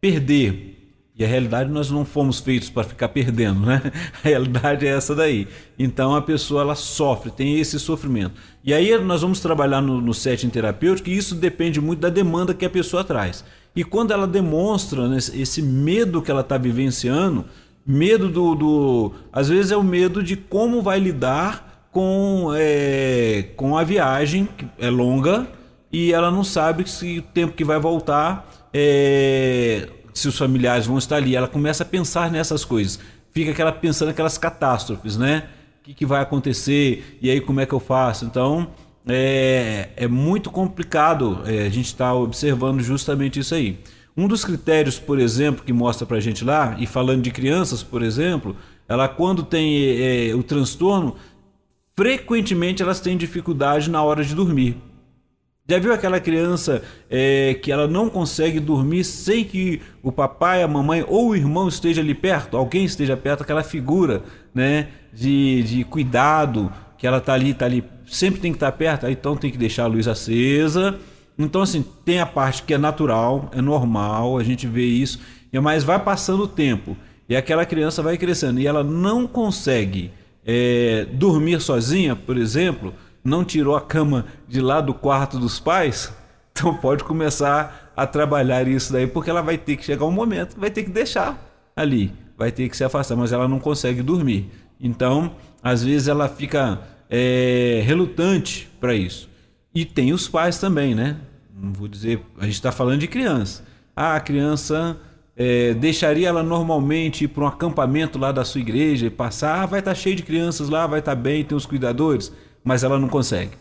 [0.00, 0.79] perder.
[1.20, 3.82] E a realidade nós não fomos feitos para ficar perdendo, né?
[4.24, 5.46] A realidade é essa daí.
[5.78, 8.40] Então a pessoa ela sofre, tem esse sofrimento.
[8.64, 12.54] E aí nós vamos trabalhar no, no setting terapêutico e isso depende muito da demanda
[12.54, 13.44] que a pessoa traz.
[13.76, 17.44] E quando ela demonstra né, esse medo que ela está vivenciando,
[17.86, 19.12] medo do, do.
[19.30, 24.66] Às vezes é o medo de como vai lidar com, é, com a viagem, que
[24.78, 25.46] é longa,
[25.92, 28.70] e ela não sabe se o tempo que vai voltar.
[28.72, 31.36] É, se os familiares vão estar ali.
[31.36, 32.98] Ela começa a pensar nessas coisas.
[33.32, 35.44] Fica aquela pensando aquelas catástrofes, né?
[35.80, 37.18] O que, que vai acontecer?
[37.22, 38.24] E aí como é que eu faço?
[38.24, 38.68] Então
[39.06, 43.78] é, é muito complicado é, a gente estar tá observando justamente isso aí.
[44.16, 47.82] Um dos critérios, por exemplo, que mostra para a gente lá, e falando de crianças,
[47.82, 48.56] por exemplo,
[48.88, 51.16] ela quando tem é, o transtorno,
[51.96, 54.76] frequentemente elas têm dificuldade na hora de dormir.
[55.70, 60.66] Já viu aquela criança é, que ela não consegue dormir sem que o papai, a
[60.66, 65.84] mamãe ou o irmão esteja ali perto, alguém esteja perto, aquela figura né, de, de
[65.84, 69.48] cuidado, que ela está ali, está ali, sempre tem que estar tá perto, então tem
[69.48, 70.98] que deixar a luz acesa.
[71.38, 75.20] Então, assim, tem a parte que é natural, é normal, a gente vê isso,
[75.62, 76.96] mas vai passando o tempo
[77.28, 80.10] e aquela criança vai crescendo e ela não consegue
[80.44, 86.12] é, dormir sozinha, por exemplo não tirou a cama de lá do quarto dos pais,
[86.52, 90.58] então pode começar a trabalhar isso daí, porque ela vai ter que chegar um momento,
[90.58, 91.38] vai ter que deixar
[91.76, 94.50] ali, vai ter que se afastar, mas ela não consegue dormir.
[94.80, 99.28] Então, às vezes ela fica é, relutante para isso.
[99.74, 101.16] E tem os pais também, né?
[101.54, 103.62] Não vou dizer, a gente está falando de criança.
[103.94, 104.96] Ah, a criança
[105.36, 109.66] é, deixaria ela normalmente ir para um acampamento lá da sua igreja e passar, ah,
[109.66, 112.32] vai estar tá cheio de crianças lá, vai estar tá bem, tem os cuidadores
[112.64, 113.52] mas ela não consegue.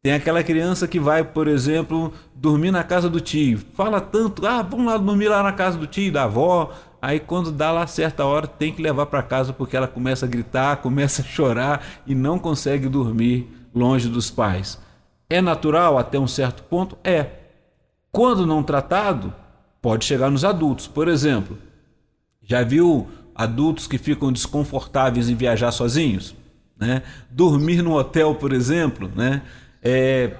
[0.00, 3.60] Tem aquela criança que vai, por exemplo, dormir na casa do tio.
[3.74, 6.72] Fala tanto, ah, vamos lá dormir lá na casa do tio, da avó.
[7.02, 10.28] Aí quando dá lá certa hora, tem que levar para casa porque ela começa a
[10.28, 14.78] gritar, começa a chorar e não consegue dormir longe dos pais.
[15.28, 16.96] É natural até um certo ponto?
[17.02, 17.30] É.
[18.10, 19.34] Quando não tratado,
[19.82, 20.86] pode chegar nos adultos.
[20.86, 21.58] Por exemplo,
[22.42, 26.34] já viu adultos que ficam desconfortáveis em viajar sozinhos?
[26.78, 27.02] Né?
[27.30, 29.42] Dormir no hotel, por exemplo, né?
[29.82, 30.32] É,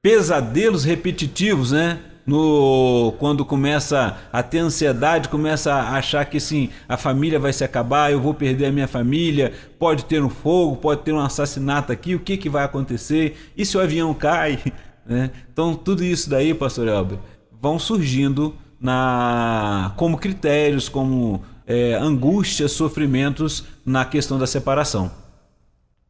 [0.00, 1.98] pesadelos repetitivos, né?
[2.26, 7.62] No, quando começa a ter ansiedade, começa a achar que sim, a família vai se
[7.62, 11.92] acabar, eu vou perder a minha família, pode ter um fogo, pode ter um assassinato
[11.92, 13.52] aqui, o que, que vai acontecer?
[13.56, 14.60] E se o avião cai?
[15.08, 15.30] Né?
[15.52, 17.18] Então, tudo isso daí, pastor Elber,
[17.62, 25.12] vão surgindo na como critérios, como é, angústias, sofrimentos na questão da separação.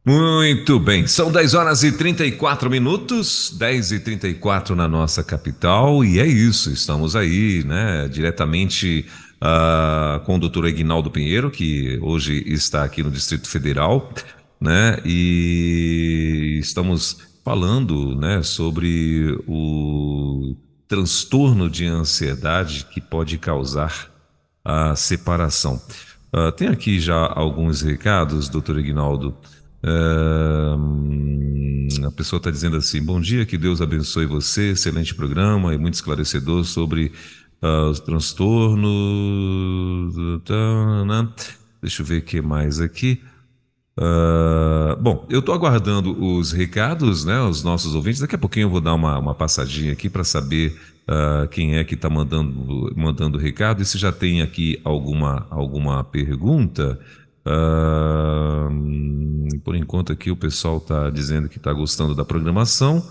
[0.08, 6.20] Muito bem, são 10 horas e 34 minutos, 10 e 34 na nossa capital, e
[6.20, 9.04] é isso, estamos aí, né, diretamente
[9.42, 14.12] uh, com o doutor Eginaldo Pinheiro, que hoje está aqui no Distrito Federal,
[14.60, 20.54] né, e estamos falando, né, sobre o
[20.86, 24.08] transtorno de ansiedade que pode causar
[24.64, 25.82] a separação.
[26.32, 28.78] Uh, tem aqui já alguns recados, doutor
[32.04, 35.94] A pessoa está dizendo assim: Bom dia, que Deus abençoe você, excelente programa e muito
[35.94, 37.12] esclarecedor sobre
[37.62, 38.82] uh, os transtornos.
[40.44, 41.28] Tá, né?
[41.80, 43.20] Deixa eu ver o que mais aqui.
[43.98, 48.20] Uh, bom, eu estou aguardando os recados, né, os nossos ouvintes.
[48.20, 51.84] Daqui a pouquinho eu vou dar uma, uma passadinha aqui para saber uh, quem é
[51.84, 57.00] que está mandando mandando recado e se já tem aqui alguma alguma pergunta.
[57.46, 58.68] Uh,
[59.60, 63.06] por enquanto aqui o pessoal está dizendo que está gostando da programação,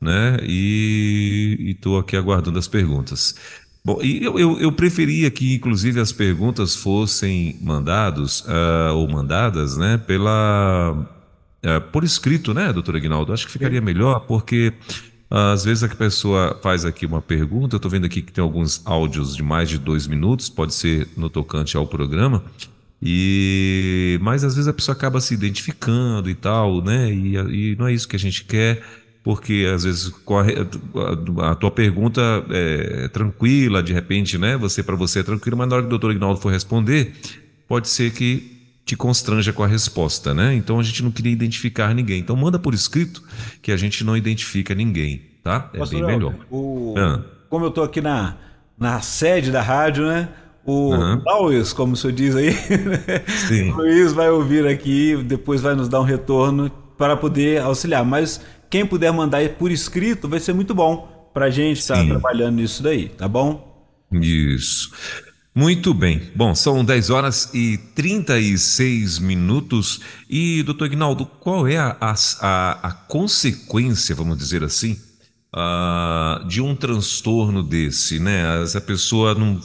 [0.00, 0.38] né?
[0.42, 3.34] E estou aqui aguardando as perguntas.
[3.84, 9.76] Bom, e eu, eu, eu, preferia que, inclusive, as perguntas fossem mandados uh, ou mandadas,
[9.76, 13.32] né, pela uh, por escrito, né, doutor Aguinaldo?
[13.32, 14.72] Acho que ficaria melhor, porque
[15.30, 18.42] uh, às vezes a pessoa faz aqui uma pergunta, eu estou vendo aqui que tem
[18.42, 22.42] alguns áudios de mais de dois minutos, pode ser no tocante ao programa,
[23.02, 27.12] e mas às vezes a pessoa acaba se identificando e tal, né?
[27.12, 28.82] E, e não é isso que a gente quer
[29.26, 30.12] porque às vezes
[31.42, 34.56] a, tua pergunta é tranquila, de repente, né?
[34.56, 37.12] Você para você é tranquilo, mas na hora que o doutor Ignaldo for responder,
[37.66, 40.54] pode ser que te constranja com a resposta, né?
[40.54, 42.20] Então a gente não queria identificar ninguém.
[42.20, 43.20] Então manda por escrito
[43.60, 45.70] que a gente não identifica ninguém, tá?
[45.74, 46.34] É Pastor bem melhor.
[46.48, 46.94] O...
[46.96, 47.20] Ah.
[47.50, 48.36] Como eu estou aqui na,
[48.78, 50.28] na sede da rádio, né?
[50.66, 51.22] O uhum.
[51.42, 52.52] Luiz, como o senhor diz aí,
[53.46, 53.70] Sim.
[53.70, 58.04] o Luiz vai ouvir aqui, depois vai nos dar um retorno para poder auxiliar.
[58.04, 62.04] Mas quem puder mandar por escrito vai ser muito bom para a gente estar tá
[62.04, 63.86] trabalhando nisso daí, tá bom?
[64.12, 64.90] Isso.
[65.54, 66.20] Muito bem.
[66.34, 70.00] Bom, são 10 horas e 36 minutos.
[70.28, 74.98] E, doutor Ignaldo, qual é a, a, a consequência, vamos dizer assim,
[75.54, 78.62] uh, de um transtorno desse, né?
[78.62, 79.58] Essa pessoa não,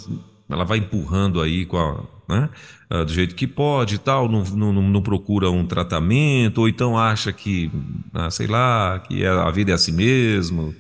[0.52, 2.50] ela vai empurrando aí com a, né?
[2.92, 6.98] uh, do jeito que pode e tal, não, não, não, procura um tratamento, ou então
[6.98, 7.72] acha que,
[8.14, 10.76] ah, sei lá, que é, a vida é assim mesmo,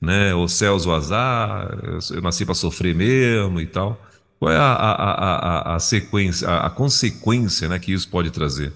[0.00, 0.34] né?
[0.34, 1.68] O céus o azar,
[2.10, 4.00] eu nasci para sofrer mesmo e tal.
[4.38, 8.72] Qual é a, a, a, a sequência, a, a consequência né, que isso pode trazer?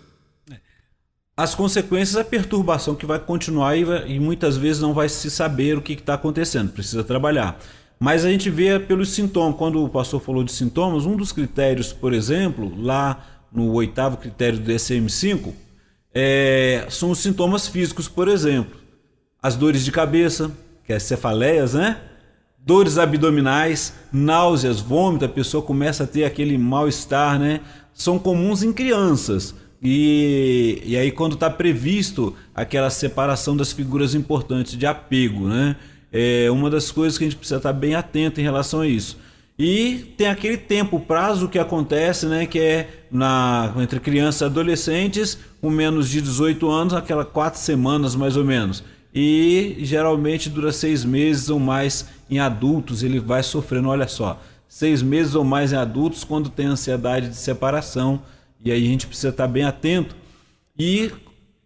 [1.36, 5.78] As consequências a perturbação que vai continuar e, e muitas vezes não vai se saber
[5.78, 7.58] o que está acontecendo, precisa trabalhar.
[8.02, 11.92] Mas a gente vê pelos sintomas, quando o pastor falou de sintomas, um dos critérios,
[11.92, 15.52] por exemplo, lá no oitavo critério do DSM-5,
[16.14, 18.80] é, são os sintomas físicos, por exemplo.
[19.42, 20.50] As dores de cabeça,
[20.86, 22.00] que é cefaleias, né?
[22.58, 27.60] Dores abdominais, náuseas, vômito, a pessoa começa a ter aquele mal-estar, né?
[27.92, 29.54] São comuns em crianças.
[29.82, 35.76] E, e aí, quando está previsto aquela separação das figuras importantes de apego, né?
[36.12, 39.18] É uma das coisas que a gente precisa estar bem atento em relação a isso.
[39.58, 45.38] E tem aquele tempo, prazo que acontece, né, que é na, entre crianças e adolescentes
[45.60, 48.82] com menos de 18 anos, aquela quatro semanas mais ou menos.
[49.14, 55.02] E geralmente dura seis meses ou mais em adultos, ele vai sofrendo, olha só, seis
[55.02, 58.22] meses ou mais em adultos quando tem ansiedade de separação.
[58.64, 60.16] E aí a gente precisa estar bem atento.
[60.78, 61.10] E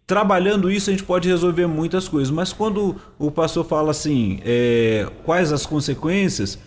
[0.07, 2.31] trabalhando isso a gente pode resolver muitas coisas.
[2.31, 6.59] Mas quando o pastor fala assim, é, quais as consequências,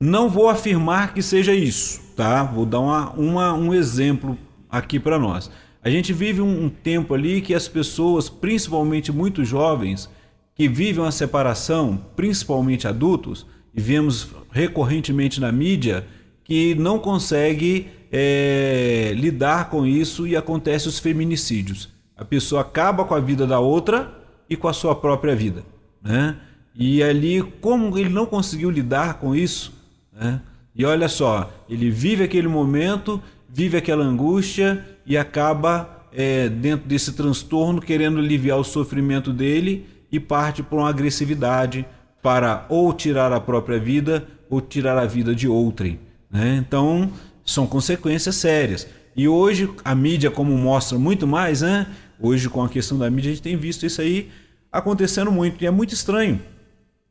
[0.00, 2.42] não vou afirmar que seja isso, tá?
[2.42, 4.36] Vou dar uma, uma um exemplo
[4.70, 5.50] aqui para nós.
[5.82, 10.08] A gente vive um, um tempo ali que as pessoas, principalmente muito jovens,
[10.54, 16.06] que vivem uma separação, principalmente adultos, e vemos recorrentemente na mídia,
[16.44, 21.91] que não consegue é, lidar com isso e acontece os feminicídios.
[22.22, 24.16] A pessoa acaba com a vida da outra
[24.48, 25.64] e com a sua própria vida.
[26.00, 26.36] Né?
[26.72, 29.72] E ali, como ele não conseguiu lidar com isso,
[30.12, 30.40] né?
[30.72, 37.12] e olha só, ele vive aquele momento, vive aquela angústia e acaba é, dentro desse
[37.12, 41.84] transtorno querendo aliviar o sofrimento dele e parte para uma agressividade
[42.22, 45.98] para ou tirar a própria vida ou tirar a vida de outrem.
[46.30, 46.54] Né?
[46.64, 47.10] Então,
[47.44, 48.86] são consequências sérias.
[49.14, 51.86] E hoje a mídia, como mostra muito mais, né?
[52.22, 54.30] Hoje, com a questão da mídia, a gente tem visto isso aí
[54.70, 55.62] acontecendo muito.
[55.62, 56.40] E é muito estranho.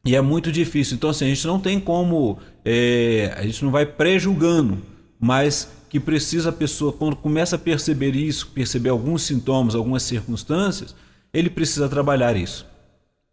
[0.06, 0.95] E é muito difícil.
[0.95, 2.39] Então, assim, a gente não tem como.
[2.63, 4.78] É, a gente não vai pré-julgando,
[5.19, 10.95] mas que precisa a pessoa, quando começa a perceber isso, perceber alguns sintomas, algumas circunstâncias,
[11.34, 12.65] ele precisa trabalhar isso.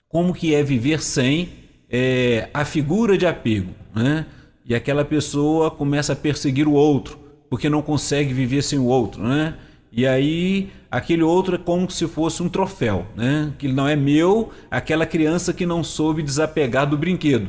[0.08, 1.50] Como que é viver sem
[1.88, 4.26] é, a figura de apego, né?
[4.66, 9.22] E aquela pessoa começa a perseguir o outro porque não consegue viver sem o outro,
[9.22, 9.54] né?
[9.90, 13.52] E aí aquele outro é como se fosse um troféu, né?
[13.58, 17.48] Que não é meu, aquela criança que não soube desapegar do brinquedo.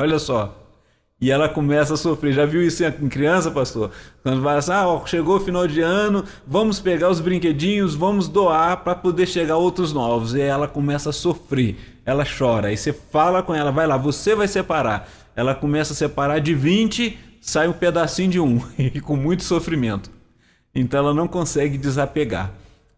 [0.00, 0.56] Olha só.
[1.20, 2.32] E ela começa a sofrer.
[2.32, 3.90] Já viu isso em criança, pastor?
[4.22, 8.26] Quando vai assim, ah, ó, chegou o final de ano, vamos pegar os brinquedinhos, vamos
[8.26, 10.34] doar para poder chegar outros novos.
[10.34, 11.76] E ela começa a sofrer.
[12.06, 12.68] Ela chora.
[12.68, 15.10] Aí você fala com ela, vai lá, você vai separar.
[15.36, 20.10] Ela começa a separar de 20 sai um pedacinho de um e com muito sofrimento.
[20.74, 22.52] Então ela não consegue desapegar.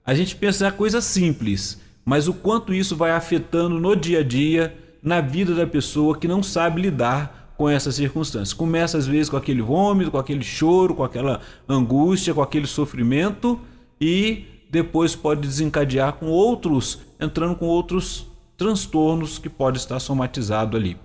[0.04, 4.22] A gente pensa em coisa simples, mas o quanto isso vai afetando no dia a
[4.22, 8.52] dia, na vida da pessoa que não sabe lidar com essas circunstâncias.
[8.52, 13.60] Começa às vezes com aquele vômito, com aquele choro, com aquela angústia, com aquele sofrimento
[14.00, 20.96] e depois pode desencadear com outros, entrando com outros transtornos que pode estar somatizado ali.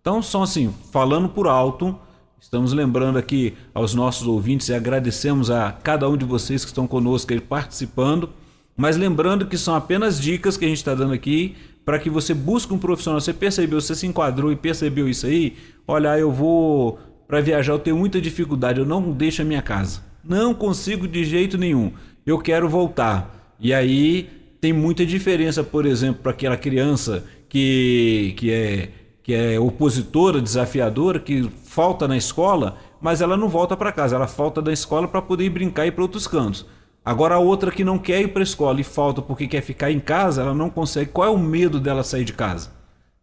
[0.00, 1.98] Então, são assim, falando por alto,
[2.40, 6.86] estamos lembrando aqui aos nossos ouvintes e agradecemos a cada um de vocês que estão
[6.86, 8.30] conosco aí participando,
[8.76, 12.34] mas lembrando que são apenas dicas que a gente está dando aqui para que você
[12.34, 13.20] busque um profissional.
[13.20, 15.56] Você percebeu, você se enquadrou e percebeu isso aí?
[15.86, 20.02] Olha, eu vou para viajar, eu tenho muita dificuldade, eu não deixo a minha casa.
[20.22, 21.92] Não consigo de jeito nenhum.
[22.26, 23.54] Eu quero voltar.
[23.60, 24.28] E aí
[24.60, 28.88] tem muita diferença, por exemplo, para aquela criança que, que, é,
[29.26, 34.28] que é opositora, desafiadora, que falta na escola, mas ela não volta para casa, ela
[34.28, 36.64] falta da escola para poder ir brincar e ir para outros cantos.
[37.04, 39.90] Agora a outra que não quer ir para a escola e falta porque quer ficar
[39.90, 41.10] em casa, ela não consegue.
[41.10, 42.70] Qual é o medo dela sair de casa?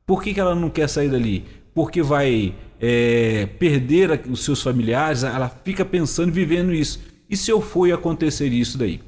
[0.05, 1.45] Por que, que ela não quer sair dali?
[1.73, 6.99] Porque vai é, perder os seus familiares, ela fica pensando, vivendo isso.
[7.29, 8.99] E se eu for acontecer isso daí?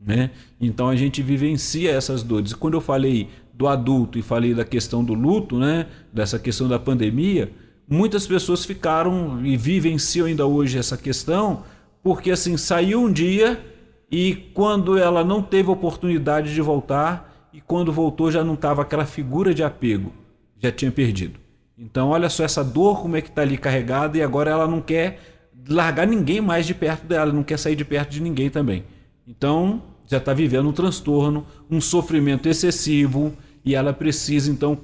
[0.00, 0.30] Né?
[0.60, 2.52] Então a gente vivencia essas dores.
[2.52, 5.86] Quando eu falei do adulto e falei da questão do luto, né?
[6.12, 7.50] dessa questão da pandemia,
[7.88, 11.64] muitas pessoas ficaram e vivenciam ainda hoje essa questão,
[12.02, 13.64] porque assim, saiu um dia
[14.10, 19.06] e quando ela não teve oportunidade de voltar, e quando voltou já não estava aquela
[19.06, 20.12] figura de apego,
[20.58, 21.40] já tinha perdido.
[21.78, 24.82] Então olha só essa dor como é que está ali carregada e agora ela não
[24.82, 25.18] quer
[25.66, 28.84] largar ninguém mais de perto dela, não quer sair de perto de ninguém também.
[29.26, 33.32] Então, já está vivendo um transtorno, um sofrimento excessivo
[33.66, 34.80] e ela precisa então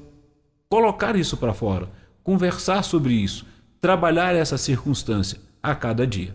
[0.69, 1.89] colocar isso para fora,
[2.25, 3.47] conversar sobre isso,
[3.81, 6.35] trabalhar essa circunstância a cada dia.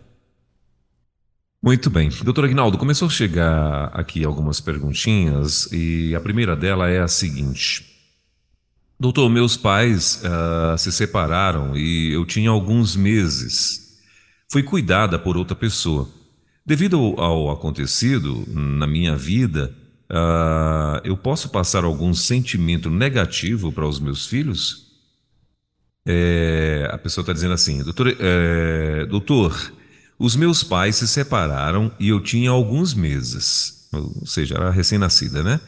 [1.61, 2.09] Muito bem.
[2.23, 7.85] Doutor Aguinaldo, começou a chegar aqui algumas perguntinhas e a primeira dela é a seguinte.
[8.99, 13.99] Doutor, meus pais uh, se separaram e eu tinha alguns meses.
[14.49, 16.07] Fui cuidada por outra pessoa.
[16.65, 19.75] Devido ao acontecido na minha vida,
[20.09, 24.87] uh, eu posso passar algum sentimento negativo para os meus filhos?
[26.05, 29.73] É, a pessoa está dizendo assim, doutor, é, doutor,
[30.17, 35.59] os meus pais se separaram e eu tinha alguns meses, ou seja, era recém-nascida, né?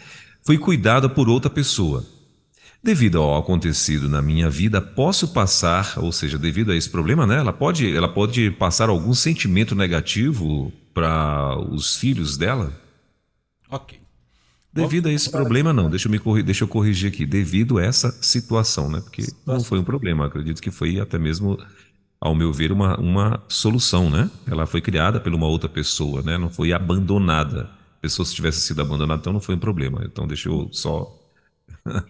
[0.45, 2.05] Fui cuidada por outra pessoa.
[2.81, 7.37] Devido ao acontecido na minha vida, posso passar, ou seja, devido a esse problema, né?
[7.37, 12.73] Ela pode, ela pode passar algum sentimento negativo para os filhos dela?
[13.69, 13.98] Ok.
[14.81, 15.89] Devido a esse problema, não.
[15.89, 17.25] Deixa eu, me corrigir, deixa eu corrigir aqui.
[17.25, 19.01] Devido a essa situação, né?
[19.01, 20.25] Porque não foi um problema.
[20.25, 21.57] Acredito que foi até mesmo,
[22.19, 24.29] ao meu ver, uma, uma solução, né?
[24.47, 26.37] Ela foi criada por uma outra pessoa, né?
[26.37, 27.69] Não foi abandonada.
[27.97, 30.03] A pessoa se tivesse sido abandonada, então não foi um problema.
[30.05, 31.19] Então deixa eu só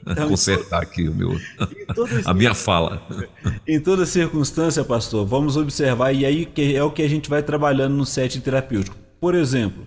[0.05, 1.36] então, consertar aqui o meu,
[2.26, 3.01] a minha fala.
[3.67, 7.95] Em toda circunstância, pastor, vamos observar, e aí é o que a gente vai trabalhando
[7.95, 8.95] no set terapêutico.
[9.20, 9.86] Por exemplo,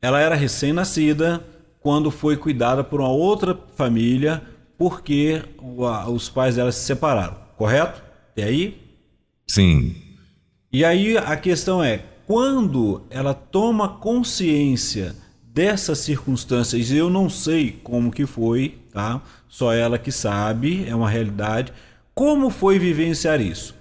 [0.00, 1.44] ela era recém-nascida
[1.80, 4.42] quando foi cuidada por uma outra família
[4.78, 8.02] porque os pais dela se separaram, correto?
[8.36, 8.80] E aí?
[9.46, 9.94] Sim.
[10.72, 18.10] E aí a questão é, quando ela toma consciência dessas circunstâncias, eu não sei como
[18.10, 19.20] que foi, tá?
[19.48, 21.72] Só ela que sabe, é uma realidade.
[22.14, 23.74] Como foi vivenciar isso?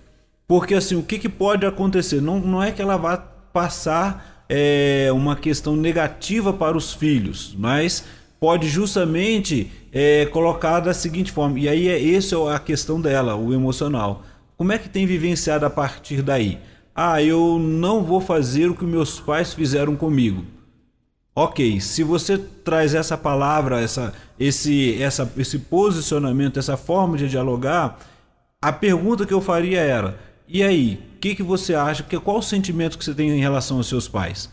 [0.47, 2.21] Porque assim, o que, que pode acontecer?
[2.21, 8.03] Não, não é que ela vá passar é, uma questão negativa para os filhos, mas
[8.39, 11.59] pode justamente é, colocar da seguinte forma.
[11.59, 14.23] E aí é essa é a questão dela, o emocional.
[14.57, 16.57] Como é que tem vivenciado a partir daí?
[16.95, 20.43] Ah, eu não vou fazer o que meus pais fizeram comigo.
[21.33, 27.97] Ok, se você traz essa palavra, essa, esse, essa, esse posicionamento, essa forma de dialogar,
[28.61, 30.19] a pergunta que eu faria era:
[30.49, 32.03] e aí, o que, que você acha?
[32.03, 34.49] Que, qual o sentimento que você tem em relação aos seus pais?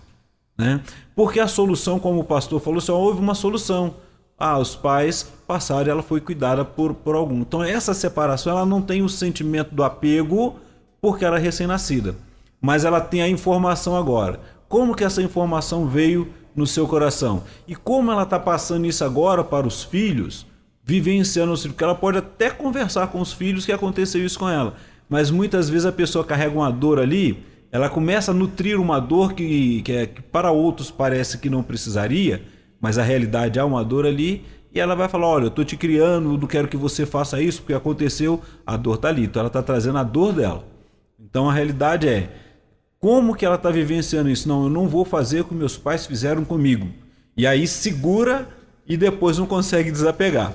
[0.57, 0.81] Né?
[1.15, 3.95] Porque a solução, como o pastor falou, só houve uma solução.
[4.39, 7.41] Ah, os pais passaram e ela foi cuidada por, por algum.
[7.41, 10.57] Então, essa separação ela não tem o sentimento do apego
[11.01, 12.15] porque ela é recém-nascida.
[12.61, 14.41] Mas ela tem a informação agora.
[14.69, 17.45] Como que essa informação veio no seu coração.
[17.69, 20.47] E como ela está passando isso agora para os filhos,
[20.83, 24.75] vivenciando isso, porque ela pode até conversar com os filhos que aconteceu isso com ela,
[25.09, 29.35] mas muitas vezes a pessoa carrega uma dor ali, ela começa a nutrir uma dor
[29.35, 32.43] que, que, é, que para outros parece que não precisaria,
[32.81, 34.45] mas a realidade há uma dor ali
[34.77, 37.63] e ela vai falar: Olha, eu estou te criando, não quero que você faça isso
[37.63, 39.25] porque aconteceu, a dor está ali.
[39.25, 40.65] Então ela está trazendo a dor dela.
[41.19, 42.31] Então a realidade é:
[42.99, 44.49] como que ela está vivenciando isso?
[44.49, 46.89] Não, eu não vou fazer o que meus pais fizeram comigo.
[47.37, 48.49] E aí segura
[48.87, 50.55] e depois não consegue desapegar.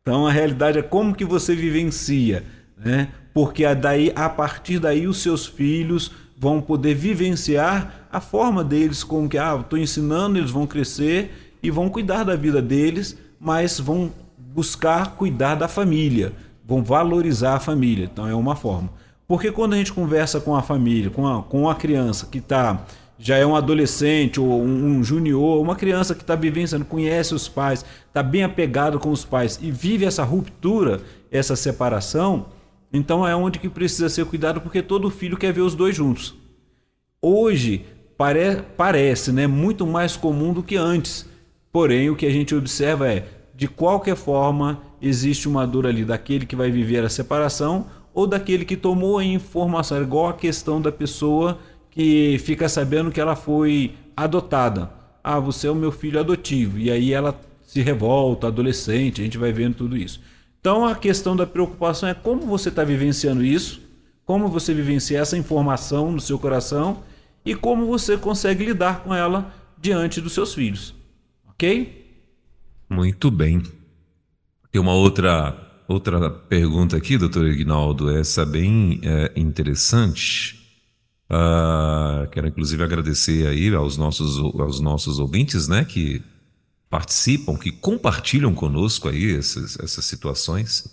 [0.00, 2.44] Então a realidade é como que você vivencia,
[2.76, 3.08] né?
[3.32, 9.28] Porque daí, a partir daí os seus filhos vão poder vivenciar a forma deles, como
[9.28, 14.12] que ah, estou ensinando, eles vão crescer e vão cuidar da vida deles, mas vão
[14.36, 16.32] buscar cuidar da família,
[16.66, 18.08] vão valorizar a família.
[18.12, 18.90] Então é uma forma.
[19.26, 22.84] Porque quando a gente conversa com a família, com a, com a criança que está
[23.18, 27.46] já é um adolescente ou um, um junior, uma criança que está vivenciando, conhece os
[27.46, 32.46] pais, está bem apegado com os pais e vive essa ruptura, essa separação,
[32.92, 36.34] então é onde que precisa ser cuidado, porque todo filho quer ver os dois juntos.
[37.20, 37.84] Hoje
[38.16, 41.28] pare, parece né, muito mais comum do que antes.
[41.72, 46.44] Porém, o que a gente observa é, de qualquer forma, existe uma dor ali daquele
[46.44, 50.80] que vai viver a separação ou daquele que tomou a informação, é igual a questão
[50.80, 51.58] da pessoa
[51.90, 54.90] que fica sabendo que ela foi adotada.
[55.24, 56.78] Ah, você é o meu filho adotivo.
[56.78, 60.20] E aí ela se revolta, adolescente, a gente vai vendo tudo isso.
[60.62, 63.80] Então a questão da preocupação é como você está vivenciando isso,
[64.24, 67.02] como você vivencia essa informação no seu coração
[67.44, 70.94] e como você consegue lidar com ela diante dos seus filhos.
[71.48, 72.16] Ok?
[72.88, 73.60] Muito bem.
[74.70, 75.58] Tem uma outra
[75.88, 80.60] outra pergunta aqui, doutor Ignaldo, essa bem é, interessante.
[81.28, 86.22] Uh, quero inclusive agradecer aí aos nossos, aos nossos ouvintes, né, que
[86.92, 90.84] participam, que compartilham conosco aí essas, essas situações.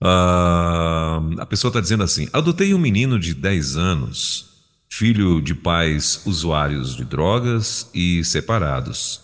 [0.00, 4.50] Uh, a pessoa está dizendo assim: adotei um menino de 10 anos,
[4.88, 9.20] filho de pais usuários de drogas e separados.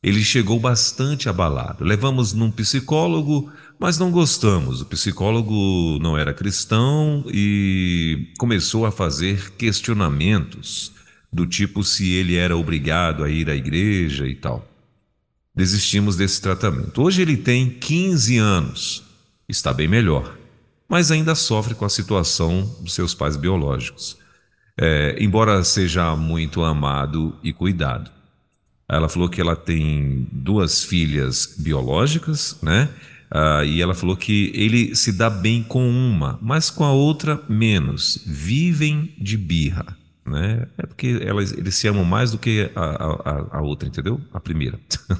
[0.00, 1.84] Ele chegou bastante abalado.
[1.84, 4.80] Levamos num psicólogo, mas não gostamos.
[4.80, 10.92] O psicólogo não era cristão e começou a fazer questionamentos
[11.30, 14.69] do tipo se ele era obrigado a ir à igreja e tal.
[15.60, 17.02] Desistimos desse tratamento.
[17.02, 19.04] Hoje ele tem 15 anos,
[19.46, 20.34] está bem melhor,
[20.88, 24.16] mas ainda sofre com a situação dos seus pais biológicos,
[24.74, 28.10] é, embora seja muito amado e cuidado.
[28.88, 32.88] Ela falou que ela tem duas filhas biológicas, né?
[33.30, 37.38] Ah, e ela falou que ele se dá bem com uma, mas com a outra
[37.50, 38.18] menos.
[38.24, 39.94] Vivem de birra.
[40.30, 40.68] Né?
[40.78, 44.20] É porque elas, eles se amam mais do que a, a, a outra, entendeu?
[44.32, 44.78] A primeira.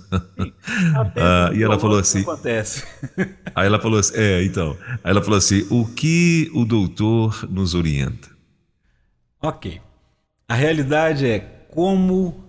[1.17, 2.21] ah, e ela falou assim.
[2.21, 2.85] Acontece.
[3.53, 4.77] aí ela falou assim: é, então.
[5.03, 8.29] Aí ela falou assim: o que o doutor nos orienta?
[9.43, 9.81] Ok.
[10.49, 11.41] A realidade é
[11.71, 12.45] como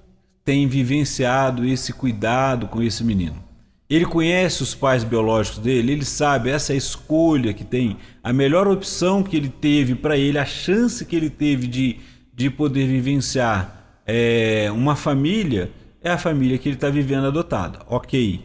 [0.46, 3.44] tem vivenciado esse cuidado com esse menino.
[3.90, 9.22] Ele conhece os pais biológicos dele, ele sabe essa escolha que tem, a melhor opção
[9.24, 12.00] que ele teve para ele, a chance que ele teve de,
[12.42, 15.72] de poder vivenciar é, uma família,
[16.02, 17.80] é a família que ele está vivendo adotada.
[17.88, 18.44] Ok.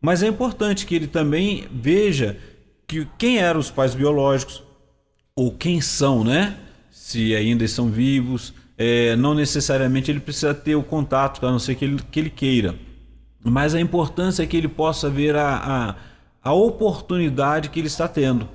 [0.00, 2.36] Mas é importante que ele também veja
[2.86, 4.62] que quem eram os pais biológicos,
[5.34, 6.56] ou quem são, né?
[6.90, 11.74] Se ainda estão vivos, é, não necessariamente ele precisa ter o contato, a não ser
[11.74, 12.74] que ele, que ele queira.
[13.44, 15.94] Mas a importância é que ele possa ver a,
[16.42, 18.48] a, a oportunidade que ele está tendo.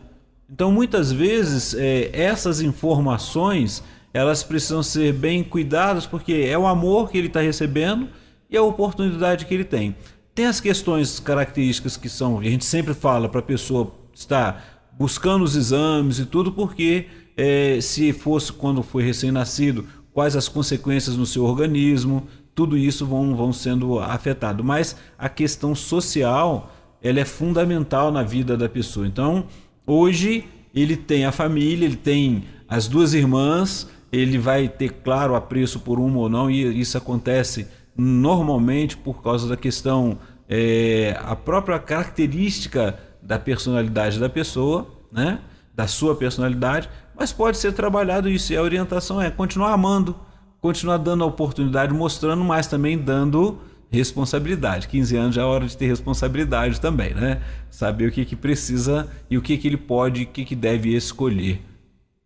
[0.50, 3.82] Então, muitas vezes, é, essas informações
[4.14, 8.10] elas precisam ser bem cuidadas, porque é o amor que ele está recebendo
[8.50, 9.96] e a oportunidade que ele tem.
[10.36, 15.44] Tem as questões características que são, a gente sempre fala para a pessoa estar buscando
[15.44, 21.26] os exames e tudo, porque é, se fosse quando foi recém-nascido, quais as consequências no
[21.26, 24.64] seu organismo, tudo isso vão, vão sendo afetado.
[24.64, 29.08] Mas a questão social, ela é fundamental na vida da pessoa.
[29.08, 29.46] Então,
[29.88, 35.80] hoje ele tem a família, ele tem as duas irmãs, ele vai ter claro apreço
[35.80, 40.18] por uma ou não, e isso acontece normalmente por causa da questão,
[40.50, 45.40] é, a própria característica da personalidade da pessoa, né?
[45.74, 48.52] da sua personalidade, mas pode ser trabalhado isso.
[48.52, 50.16] E a orientação é continuar amando,
[50.60, 53.60] continuar dando a oportunidade, mostrando, mas também dando
[53.90, 54.88] responsabilidade.
[54.88, 57.42] 15 anos já é hora de ter responsabilidade também, né?
[57.70, 60.96] Saber o que, que precisa e o que, que ele pode, o que, que deve
[60.96, 61.62] escolher,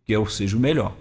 [0.03, 0.93] que é o seja o melhor.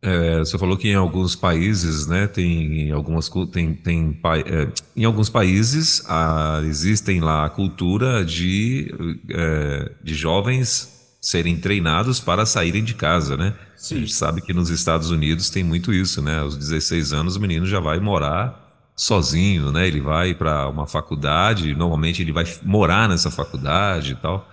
[0.00, 5.28] É, você falou que em alguns países, né, tem algumas tem, tem é, em alguns
[5.28, 8.94] países ah, existem lá a cultura de,
[9.28, 13.54] é, de jovens serem treinados para saírem de casa, né?
[13.76, 13.96] Sim.
[13.96, 16.38] A gente sabe que nos Estados Unidos tem muito isso, né?
[16.40, 19.88] Aos 16 anos o menino já vai morar sozinho, né?
[19.88, 24.48] Ele vai para uma faculdade, normalmente ele vai morar nessa faculdade e tal.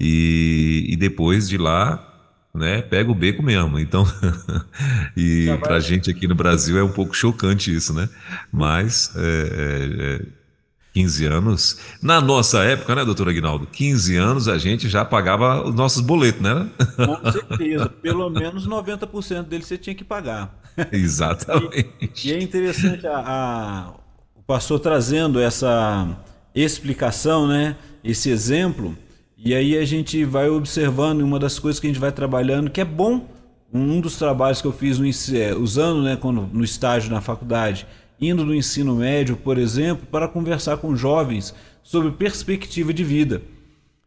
[0.00, 2.15] E, e depois de lá
[2.56, 3.78] né, pega o beco mesmo.
[3.78, 4.04] Então,
[5.16, 8.08] e para a gente aqui no Brasil é um pouco chocante isso, né?
[8.50, 10.26] Mas é, é,
[10.94, 13.66] 15 é, anos, na nossa época, né, doutor Aguinaldo?
[13.66, 16.68] 15 anos a gente já pagava os nossos boletos, né?
[16.96, 20.58] Com certeza, pelo menos 90% dele você tinha que pagar.
[20.90, 22.26] Exatamente.
[22.26, 23.90] E, e é interessante a, a,
[24.34, 26.16] o pastor trazendo essa
[26.54, 27.76] explicação, né?
[28.02, 28.96] Esse exemplo
[29.36, 32.80] e aí a gente vai observando uma das coisas que a gente vai trabalhando, que
[32.80, 33.28] é bom.
[33.72, 35.06] Um dos trabalhos que eu fiz no,
[35.36, 37.86] é, usando né, quando, no estágio na faculdade,
[38.20, 43.42] indo no ensino médio, por exemplo, para conversar com jovens sobre perspectiva de vida.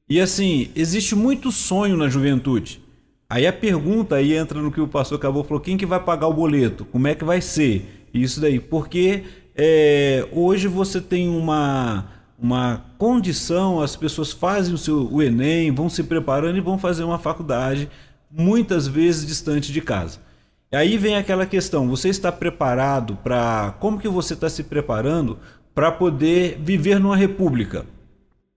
[0.10, 2.82] E assim, existe muito sonho na juventude.
[3.30, 6.28] Aí a pergunta aí entra no que o pastor acabou falou: quem que vai pagar
[6.28, 6.84] o boleto?
[6.86, 8.08] Como é que vai ser?
[8.12, 9.24] Isso daí, porque
[9.56, 15.90] é, hoje você tem uma uma condição, as pessoas fazem o, seu, o Enem, vão
[15.90, 17.90] se preparando e vão fazer uma faculdade,
[18.32, 20.20] muitas vezes distante de casa.
[20.72, 23.76] E aí vem aquela questão: você está preparado para.
[23.80, 25.38] Como que você está se preparando
[25.74, 27.86] para poder viver numa república?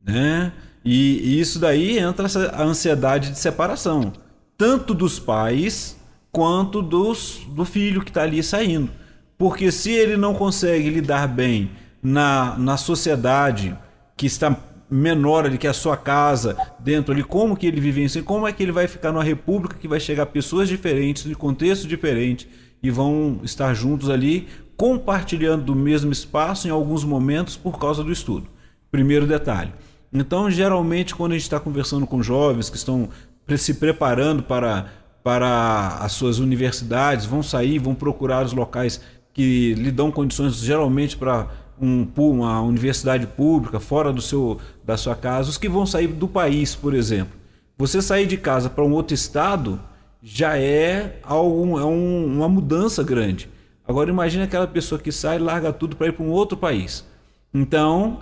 [0.04, 0.52] Né?
[0.84, 4.12] E, e isso daí entra a ansiedade de separação,
[4.58, 5.96] tanto dos pais
[6.30, 8.90] quanto dos, do filho que está ali saindo.
[9.38, 11.70] Porque se ele não consegue lidar bem
[12.02, 13.76] na, na sociedade
[14.16, 14.56] que está
[14.90, 18.62] menor ali que a sua casa, dentro ali, como que ele vivencia, como é que
[18.62, 22.46] ele vai ficar numa república que vai chegar pessoas diferentes, de contextos diferentes
[22.82, 28.12] e vão estar juntos ali, compartilhando do mesmo espaço em alguns momentos por causa do
[28.12, 28.48] estudo.
[28.90, 29.72] Primeiro detalhe.
[30.12, 33.08] Então, geralmente, quando a gente está conversando com jovens que estão
[33.56, 34.92] se preparando para,
[35.22, 39.00] para as suas universidades, vão sair, vão procurar os locais
[39.32, 41.48] que lhe dão condições, geralmente, para
[41.80, 46.28] um, uma universidade pública fora do seu, da sua casa, os que vão sair do
[46.28, 47.32] país, por exemplo.
[47.76, 49.80] Você sair de casa para um outro estado
[50.22, 53.48] já é, algo, é um, uma mudança grande.
[53.86, 57.04] Agora imagine aquela pessoa que sai e larga tudo para ir para um outro país.
[57.52, 58.20] Então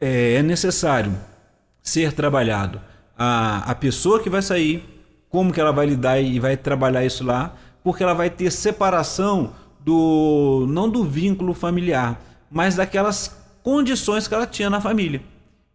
[0.00, 1.14] é, é necessário
[1.82, 2.80] ser trabalhado
[3.16, 4.84] a, a pessoa que vai sair,
[5.28, 9.52] como que ela vai lidar e vai trabalhar isso lá, porque ela vai ter separação
[9.80, 12.20] do não do vínculo familiar,
[12.50, 15.20] mas daquelas condições que ela tinha na família.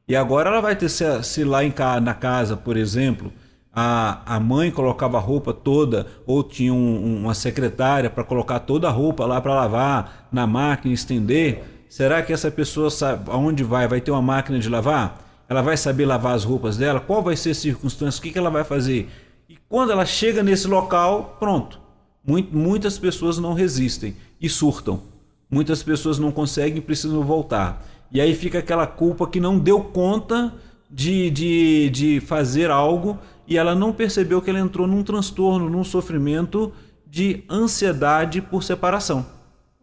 [0.08, 3.32] E agora ela vai ter, se, se lá em, na casa, por exemplo,
[3.74, 8.88] a, a mãe colocava a roupa toda, ou tinha um, uma secretária para colocar toda
[8.88, 11.86] a roupa lá para lavar na máquina, estender.
[11.90, 13.88] Será que essa pessoa sabe aonde vai?
[13.88, 15.22] Vai ter uma máquina de lavar?
[15.48, 17.00] Ela vai saber lavar as roupas dela?
[17.00, 18.20] Qual vai ser a circunstância?
[18.20, 19.10] O que, que ela vai fazer?
[19.50, 21.80] E quando ela chega nesse local, pronto.
[22.26, 25.11] Muitas pessoas não resistem e surtam
[25.52, 27.86] muitas pessoas não conseguem e precisam voltar.
[28.12, 30.54] E aí fica aquela culpa que não deu conta
[30.90, 35.84] de, de, de fazer algo e ela não percebeu que ela entrou num transtorno, num
[35.84, 36.72] sofrimento
[37.06, 39.26] de ansiedade por separação.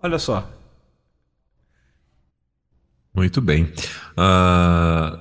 [0.02, 0.48] Olha só.
[3.14, 3.64] Muito bem.
[4.16, 5.18] Uh,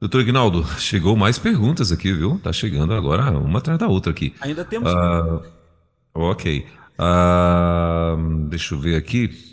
[0.00, 2.38] doutor Ignaldo, chegou mais perguntas aqui, viu?
[2.42, 4.34] Tá chegando agora uma atrás da outra aqui.
[4.40, 4.92] Ainda temos.
[4.92, 5.42] Uh,
[6.12, 6.66] ok.
[6.98, 9.49] Uh, deixa eu ver aqui.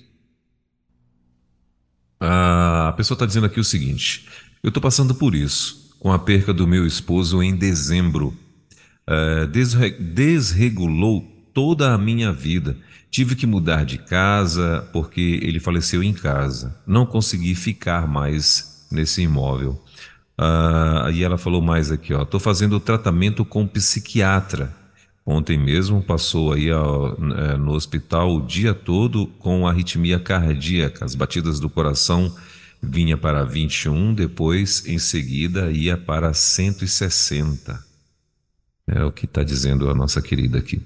[2.20, 4.28] A pessoa está dizendo aqui o seguinte:
[4.64, 8.34] eu estou passando por isso, com a perca do meu esposo em dezembro.
[9.10, 11.22] Uh, desre desregulou
[11.54, 12.76] toda a minha vida.
[13.10, 16.76] Tive que mudar de casa porque ele faleceu em casa.
[16.86, 19.82] Não consegui ficar mais nesse imóvel.
[20.40, 22.28] Uh, e ela falou mais aqui, ó.
[22.40, 24.76] Fazendo tratamento com psiquiatra
[25.30, 31.04] Ontem mesmo passou aí é, no hospital o dia todo com arritmia cardíaca.
[31.04, 32.34] As batidas do coração
[32.82, 37.78] vinha para 21, depois em seguida ia para 160.
[38.88, 40.82] É o que está dizendo a nossa querida aqui.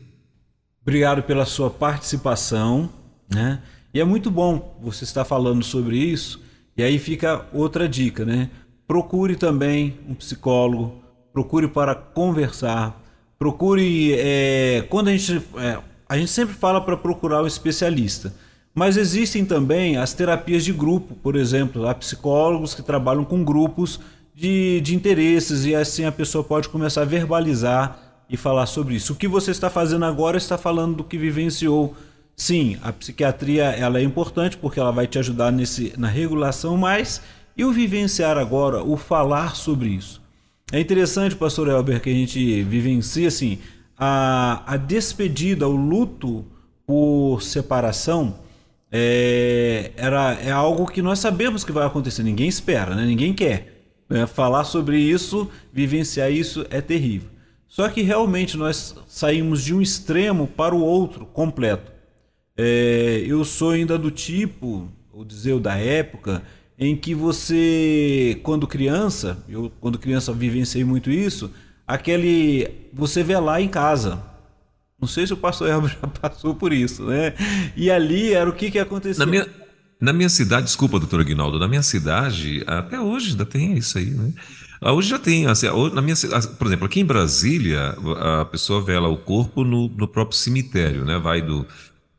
[0.81, 2.89] Obrigado pela sua participação,
[3.31, 3.61] né?
[3.93, 6.41] E é muito bom você estar falando sobre isso.
[6.75, 8.49] E aí fica outra dica, né?
[8.87, 10.99] Procure também um psicólogo,
[11.31, 12.99] procure para conversar,
[13.41, 14.13] Procure.
[14.19, 15.41] É, quando a gente.
[15.57, 18.31] É, a gente sempre fala para procurar um especialista.
[18.71, 23.99] Mas existem também as terapias de grupo, por exemplo, há psicólogos que trabalham com grupos
[24.35, 27.97] de, de interesses e assim a pessoa pode começar a verbalizar
[28.29, 29.13] e falar sobre isso.
[29.13, 31.95] O que você está fazendo agora está falando do que vivenciou.
[32.35, 37.21] Sim, a psiquiatria ela é importante porque ela vai te ajudar nesse, na regulação, mas
[37.57, 40.20] e o vivenciar agora, o falar sobre isso?
[40.72, 43.59] É interessante, pastor Elber, que a gente vivencia assim,
[43.97, 46.45] a, a despedida, o luto
[46.88, 48.39] por separação
[48.89, 53.05] é, era, é algo que nós sabemos que vai acontecer, ninguém espera, né?
[53.05, 53.80] ninguém quer.
[54.09, 57.30] É, falar sobre isso, vivenciar isso é terrível.
[57.67, 61.91] Só que realmente nós saímos de um extremo para o outro completo.
[62.57, 66.43] É, eu sou ainda do tipo, ou dizer da época,
[66.82, 71.51] em que você, quando criança, eu quando criança vivenciei muito isso,
[71.88, 74.19] aquele você vê lá em casa.
[74.99, 77.36] Não sei se o pastor Elber já passou por isso, né?
[77.77, 79.23] E ali era o que que aconteceu.
[79.23, 79.47] Na minha,
[79.99, 84.09] na minha cidade, desculpa, doutor Aguinaldo, na minha cidade, até hoje ainda tem isso aí,
[84.09, 84.34] né?
[84.82, 86.15] Ah, hoje já tem, assim, na minha,
[86.57, 87.95] por exemplo, aqui em Brasília,
[88.39, 91.19] a pessoa vela o corpo no, no próprio cemitério, né?
[91.19, 91.67] Vai do,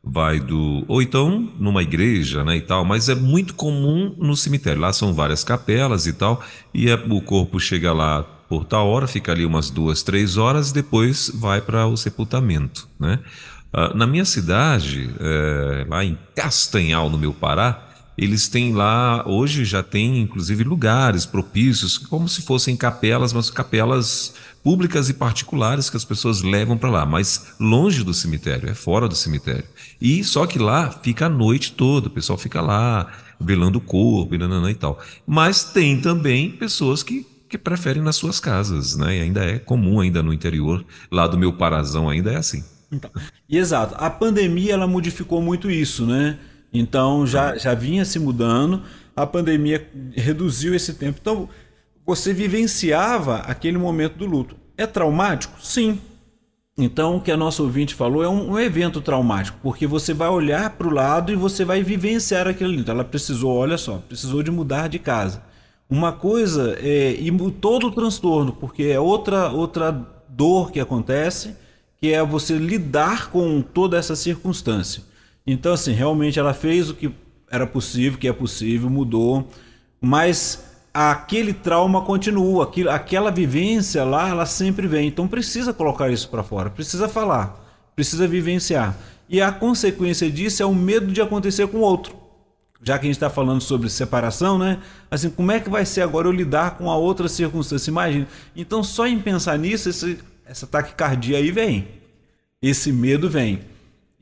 [0.03, 4.81] vai do ou então numa igreja, né, e tal, mas é muito comum no cemitério.
[4.81, 6.43] Lá são várias capelas e tal,
[6.73, 10.71] e é, o corpo chega lá por tal hora, fica ali umas duas, três horas,
[10.71, 13.19] depois vai para o sepultamento, né?
[13.73, 19.65] Uh, na minha cidade, é, lá em Castanhal, no meu Pará, eles têm lá, hoje
[19.65, 25.97] já tem inclusive lugares propícios, como se fossem capelas, mas capelas públicas e particulares que
[25.97, 29.65] as pessoas levam para lá, mas longe do cemitério, é fora do cemitério.
[29.99, 34.33] E só que lá fica a noite toda, o pessoal fica lá velando o corpo
[34.33, 34.99] e, nanana e tal.
[35.27, 39.17] Mas tem também pessoas que, que preferem nas suas casas, né?
[39.17, 42.63] E ainda é comum ainda no interior, lá do meu parazão ainda é assim.
[42.91, 43.11] Então,
[43.49, 43.95] exato.
[43.97, 46.37] A pandemia ela modificou muito isso, né?
[46.71, 48.81] Então já, já vinha se mudando,
[49.15, 51.19] a pandemia reduziu esse tempo.
[51.21, 51.49] Então
[52.05, 54.55] você vivenciava aquele momento do luto.
[54.77, 55.61] É traumático?
[55.61, 55.99] Sim.
[56.77, 60.29] Então o que a nossa ouvinte falou é um, um evento traumático, porque você vai
[60.29, 62.89] olhar para o lado e você vai vivenciar aquele luto.
[62.89, 65.43] Ela precisou, olha só, precisou de mudar de casa.
[65.89, 69.91] Uma coisa é e todo o transtorno, porque é outra outra
[70.27, 71.55] dor que acontece,
[71.97, 75.03] que é você lidar com toda essa circunstância.
[75.45, 77.11] Então, assim, realmente ela fez o que
[77.51, 79.47] era possível, que é possível, mudou,
[80.01, 85.07] mas aquele trauma continua, aquilo, aquela vivência lá, ela sempre vem.
[85.07, 87.59] Então precisa colocar isso para fora, precisa falar,
[87.95, 88.95] precisa vivenciar.
[89.27, 92.15] E a consequência disso é o medo de acontecer com o outro.
[92.83, 94.79] Já que a gente está falando sobre separação, né?
[95.09, 97.89] Assim, como é que vai ser agora eu lidar com a outra circunstância?
[97.89, 98.27] Imagina.
[98.53, 101.87] Então, só em pensar nisso, esse, essa taquicardia aí vem.
[102.61, 103.61] Esse medo vem.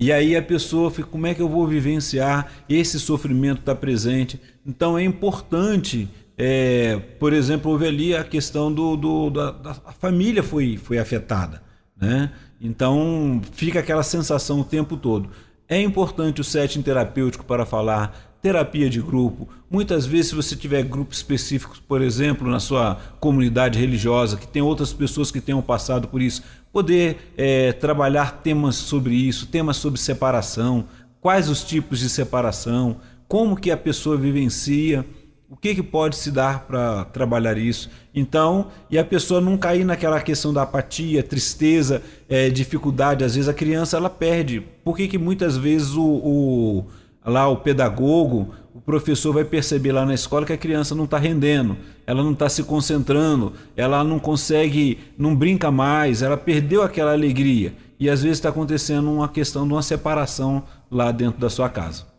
[0.02, 2.52] E aí a pessoa fica, como é que eu vou vivenciar?
[2.68, 4.42] Esse sofrimento está presente.
[4.66, 6.10] Então é importante,
[6.44, 11.62] é, por exemplo, houve ali a questão do, do da, da família foi, foi afetada.
[11.96, 12.32] Né?
[12.60, 15.30] Então fica aquela sensação o tempo todo.
[15.70, 19.50] É importante o setting terapêutico para falar terapia de grupo.
[19.70, 24.64] Muitas vezes, se você tiver grupos específicos, por exemplo, na sua comunidade religiosa, que tem
[24.64, 26.42] outras pessoas que tenham passado por isso,
[26.74, 30.86] poder é, trabalhar temas sobre isso, temas sobre separação,
[31.22, 35.06] quais os tipos de separação, como que a pessoa vivencia,
[35.52, 37.92] o que, que pode se dar para trabalhar isso.
[38.16, 43.26] Então, e a pessoa não cair naquela questão da apatia, tristeza, é, dificuldade.
[43.26, 44.62] Às vezes a criança ela perde.
[44.82, 46.86] Por que, que muitas vezes o, o
[47.26, 51.18] lá o pedagogo, o professor vai perceber lá na escola que a criança não está
[51.18, 51.76] rendendo,
[52.08, 57.74] ela não está se concentrando, ela não consegue, não brinca mais, ela perdeu aquela alegria.
[58.00, 62.11] E às vezes está acontecendo uma questão de uma separação lá dentro da sua casa.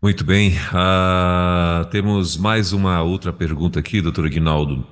[0.00, 0.52] Muito bem.
[0.52, 4.86] Uh, temos mais uma outra pergunta aqui, doutor Aguinaldo.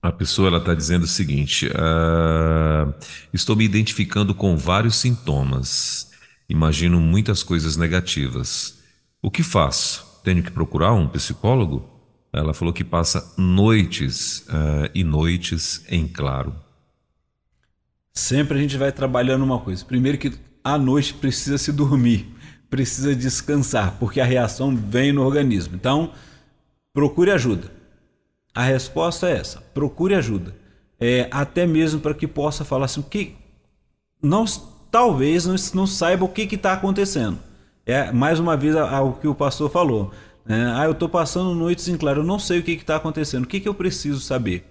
[0.00, 2.94] A pessoa está dizendo o seguinte: uh,
[3.32, 6.12] estou me identificando com vários sintomas
[6.52, 8.78] imagino muitas coisas negativas.
[9.22, 10.20] O que faço?
[10.22, 11.88] Tenho que procurar um psicólogo?
[12.32, 16.54] Ela falou que passa noites uh, e noites em claro.
[18.12, 19.84] Sempre a gente vai trabalhando uma coisa.
[19.84, 22.26] Primeiro que à noite precisa se dormir,
[22.72, 25.76] precisa descansar, porque a reação vem no organismo.
[25.76, 26.12] Então,
[26.94, 27.70] procure ajuda.
[28.54, 30.56] A resposta é essa: procure ajuda.
[30.98, 33.36] É, até mesmo para que possa falar assim, que
[34.22, 37.38] nós talvez não, não saiba o que está acontecendo.
[37.84, 40.10] É mais uma vez o que o pastor falou.
[40.46, 40.72] Né?
[40.74, 43.48] Ah, eu estou passando noites em claro, eu não sei o que está acontecendo, o
[43.48, 44.64] que, que eu preciso saber?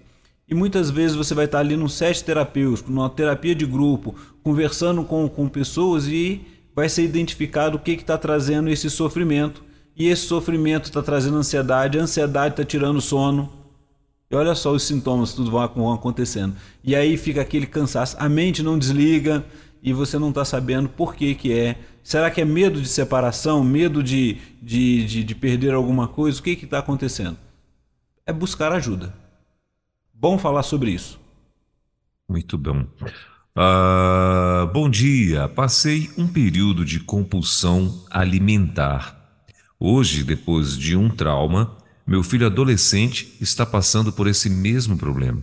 [0.48, 5.04] E muitas vezes você vai estar ali num set terapêutico, numa terapia de grupo, conversando
[5.04, 6.44] com, com pessoas e
[6.74, 9.62] vai ser identificado o que está trazendo esse sofrimento.
[9.96, 13.52] E esse sofrimento está trazendo ansiedade, a ansiedade está tirando sono.
[14.30, 16.56] E olha só os sintomas, tudo vão acontecendo.
[16.82, 19.44] E aí fica aquele cansaço, a mente não desliga,
[19.82, 21.76] e você não está sabendo por que, que é.
[22.02, 26.40] Será que é medo de separação, medo de, de, de, de perder alguma coisa?
[26.40, 27.36] O que está acontecendo?
[28.24, 29.12] É buscar ajuda.
[30.14, 31.20] Bom falar sobre isso.
[32.28, 32.86] Muito bom.
[33.54, 35.46] Uh, bom dia.
[35.46, 39.44] Passei um período de compulsão alimentar.
[39.78, 41.76] Hoje, depois de um trauma,
[42.06, 45.42] meu filho adolescente está passando por esse mesmo problema.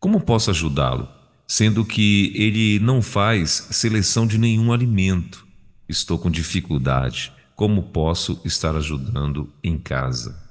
[0.00, 1.06] Como posso ajudá-lo?
[1.46, 5.46] Sendo que ele não faz seleção de nenhum alimento.
[5.86, 7.30] Estou com dificuldade.
[7.54, 10.42] Como posso estar ajudando em casa?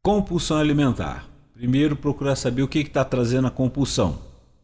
[0.00, 1.28] Compulsão alimentar.
[1.52, 4.20] Primeiro, procurar saber o que está trazendo a compulsão.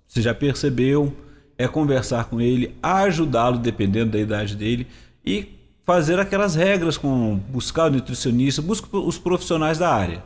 [0.07, 1.17] Você já percebeu?
[1.63, 4.87] É conversar com ele, ajudá-lo, dependendo da idade dele,
[5.25, 5.49] e
[5.85, 10.25] fazer aquelas regras com buscar o nutricionista, buscar os profissionais da área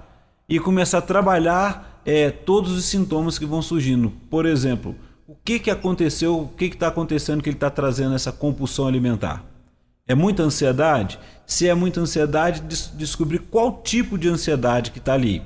[0.49, 4.13] e começar a trabalhar é, todos os sintomas que vão surgindo.
[4.31, 4.95] Por exemplo,
[5.27, 9.45] o que, que aconteceu, o que está acontecendo que ele está trazendo essa compulsão alimentar?
[10.07, 11.19] É muita ansiedade?
[11.45, 15.43] Se é muita ansiedade, des descobrir qual tipo de ansiedade que está ali.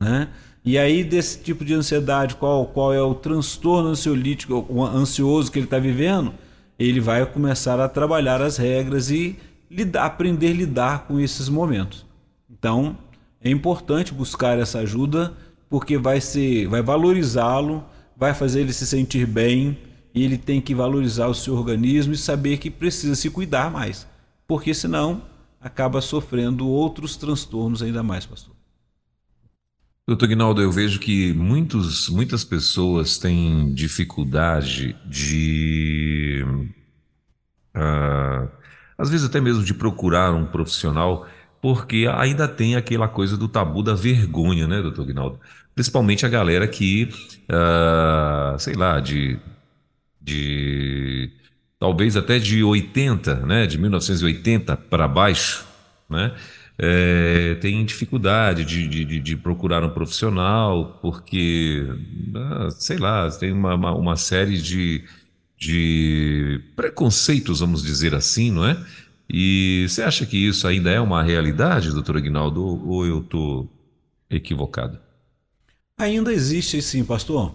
[0.00, 0.28] Né?
[0.64, 5.58] E aí, desse tipo de ansiedade, qual, qual é o transtorno ansiolítico, o ansioso que
[5.58, 6.32] ele está vivendo,
[6.78, 9.36] ele vai começar a trabalhar as regras e
[9.70, 12.06] lidar, aprender a lidar com esses momentos.
[12.50, 12.96] Então,
[13.42, 15.34] é importante buscar essa ajuda
[15.68, 16.18] porque vai
[16.70, 17.84] vai valorizá-lo,
[18.16, 19.76] vai fazer ele se sentir bem
[20.14, 24.06] e ele tem que valorizar o seu organismo e saber que precisa se cuidar mais,
[24.46, 25.22] porque senão
[25.60, 28.54] acaba sofrendo outros transtornos ainda mais, pastor.
[30.06, 36.44] Doutor Guinaldo, eu vejo que muitos, muitas pessoas têm dificuldade de,
[37.74, 38.46] uh,
[38.98, 41.26] às vezes até mesmo de procurar um profissional,
[41.58, 45.40] porque ainda tem aquela coisa do tabu da vergonha, né, doutor Guinaldo?
[45.74, 47.08] Principalmente a galera que,
[47.48, 49.38] uh, sei lá, de,
[50.20, 51.30] de
[51.78, 55.64] talvez até de 80, né, de 1980 para baixo,
[56.10, 56.34] né?
[56.78, 61.86] É, tem dificuldade de, de, de, procurar um profissional, porque,
[62.34, 65.04] ah, sei lá, tem uma, uma, uma série de,
[65.56, 68.76] de preconceitos, vamos dizer assim, não é?
[69.30, 73.70] E você acha que isso ainda é uma realidade, doutor Aguinaldo, ou eu estou
[74.28, 74.98] equivocado?
[75.96, 77.54] Ainda existe sim, pastor.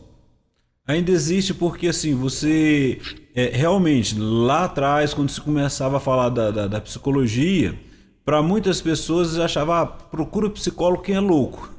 [0.88, 3.00] Ainda existe porque assim, você
[3.36, 7.78] é, realmente lá atrás, quando se começava a falar da, da, da psicologia,
[8.24, 11.74] para muitas pessoas achava, ah, procura o psicólogo quem é louco,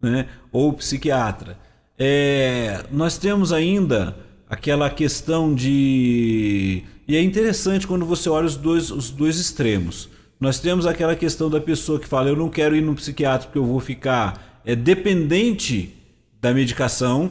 [0.00, 0.28] né?
[0.50, 1.58] ou psiquiatra.
[1.98, 4.16] É, nós temos ainda
[4.48, 6.82] aquela questão de.
[7.06, 10.08] E é interessante quando você olha os dois, os dois extremos.
[10.40, 13.58] Nós temos aquela questão da pessoa que fala: eu não quero ir no psiquiatra porque
[13.58, 15.94] eu vou ficar é, dependente
[16.40, 17.30] da medicação,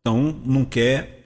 [0.00, 1.24] então não quer.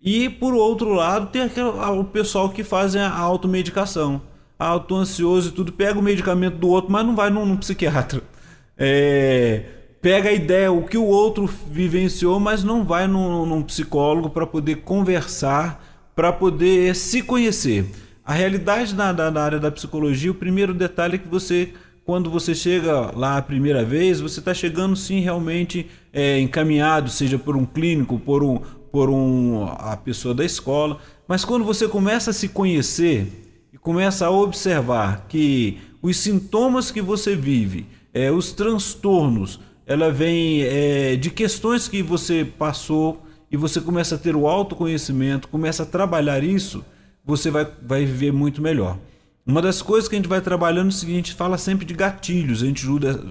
[0.00, 4.22] E por outro lado, tem aquele, o pessoal que faz a automedicação
[4.58, 7.56] ah, tô ansioso e tudo, pega o medicamento do outro, mas não vai num, num
[7.56, 8.22] psiquiatra.
[8.80, 9.64] É,
[10.00, 14.46] pega a ideia, o que o outro vivenciou, mas não vai num, num psicólogo para
[14.46, 15.84] poder conversar,
[16.14, 17.90] para poder se conhecer.
[18.24, 21.72] A realidade na, na, na, área da psicologia, o primeiro detalhe é que você,
[22.04, 27.36] quando você chega lá a primeira vez, você está chegando sim realmente é, encaminhado, seja
[27.36, 28.58] por um clínico, por um,
[28.92, 30.98] por um a pessoa da escola.
[31.26, 33.47] Mas quando você começa a se conhecer,
[33.88, 41.16] começa a observar que os sintomas que você vive, é, os transtornos, ela vem é,
[41.16, 46.44] de questões que você passou e você começa a ter o autoconhecimento, começa a trabalhar
[46.44, 46.84] isso,
[47.24, 48.98] você vai, vai viver muito melhor.
[49.46, 51.86] Uma das coisas que a gente vai trabalhando é o seguinte, a gente fala sempre
[51.86, 52.86] de gatilhos, a gente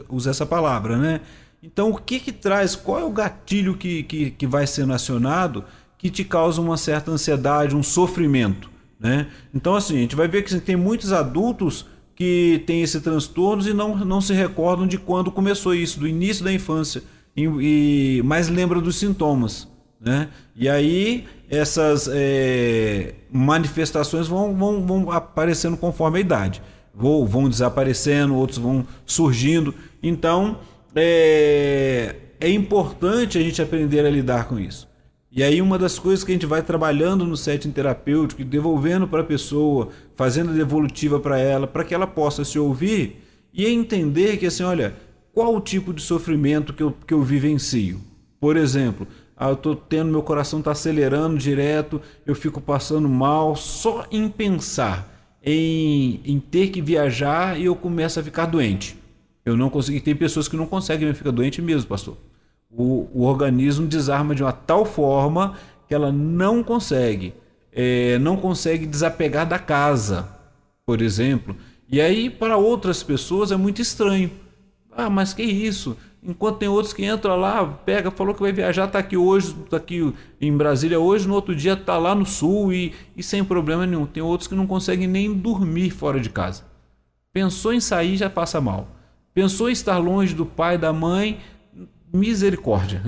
[0.10, 1.22] usa, essa palavra, né?
[1.62, 5.64] Então, o que que traz, qual é o gatilho que, que, que vai sendo acionado
[6.00, 8.76] que te causa uma certa ansiedade, um sofrimento?
[9.00, 9.28] Né?
[9.54, 11.86] Então, assim, a gente vai ver que tem muitos adultos
[12.16, 16.44] que têm esse transtorno e não, não se recordam de quando começou isso, do início
[16.44, 17.04] da infância,
[17.36, 19.68] e, e mas lembra dos sintomas.
[20.02, 20.30] Né?
[20.56, 26.62] E aí essas é, manifestações vão, vão, vão aparecendo conforme a idade.
[26.94, 29.74] Vão, vão desaparecendo, outros vão surgindo.
[30.02, 30.60] Então
[30.96, 34.88] é, é importante a gente aprender a lidar com isso.
[35.30, 39.22] E aí uma das coisas que a gente vai trabalhando no setting terapêutico, devolvendo para
[39.22, 43.22] a pessoa, fazendo devolutiva para ela, para que ela possa se ouvir
[43.54, 44.96] e entender que assim, olha,
[45.34, 48.00] qual o tipo de sofrimento que eu, que eu vivencio?
[48.40, 49.06] Por exemplo,
[49.36, 54.30] ah, eu estou tendo, meu coração está acelerando direto, eu fico passando mal só em
[54.30, 55.14] pensar
[55.44, 58.98] em, em ter que viajar e eu começo a ficar doente.
[59.44, 60.00] Eu não consegui.
[60.00, 62.18] Tem pessoas que não conseguem ficar doente mesmo, pastor
[62.70, 65.56] o, o organismo desarma de uma tal forma
[65.88, 67.34] que ela não consegue,
[67.72, 70.28] é, não consegue desapegar da casa,
[70.86, 71.56] por exemplo.
[71.90, 74.30] E aí, para outras pessoas, é muito estranho.
[74.92, 75.96] Ah, mas que isso?
[76.22, 79.78] Enquanto tem outros que entram lá, pega, falou que vai viajar, tá aqui hoje, tá
[79.78, 83.86] aqui em Brasília hoje, no outro dia tá lá no sul e, e sem problema
[83.86, 84.06] nenhum.
[84.06, 86.64] Tem outros que não conseguem nem dormir fora de casa.
[87.32, 88.88] Pensou em sair, já passa mal.
[89.34, 91.40] Pensou em estar longe do pai, da mãe,
[92.14, 93.02] misericórdia.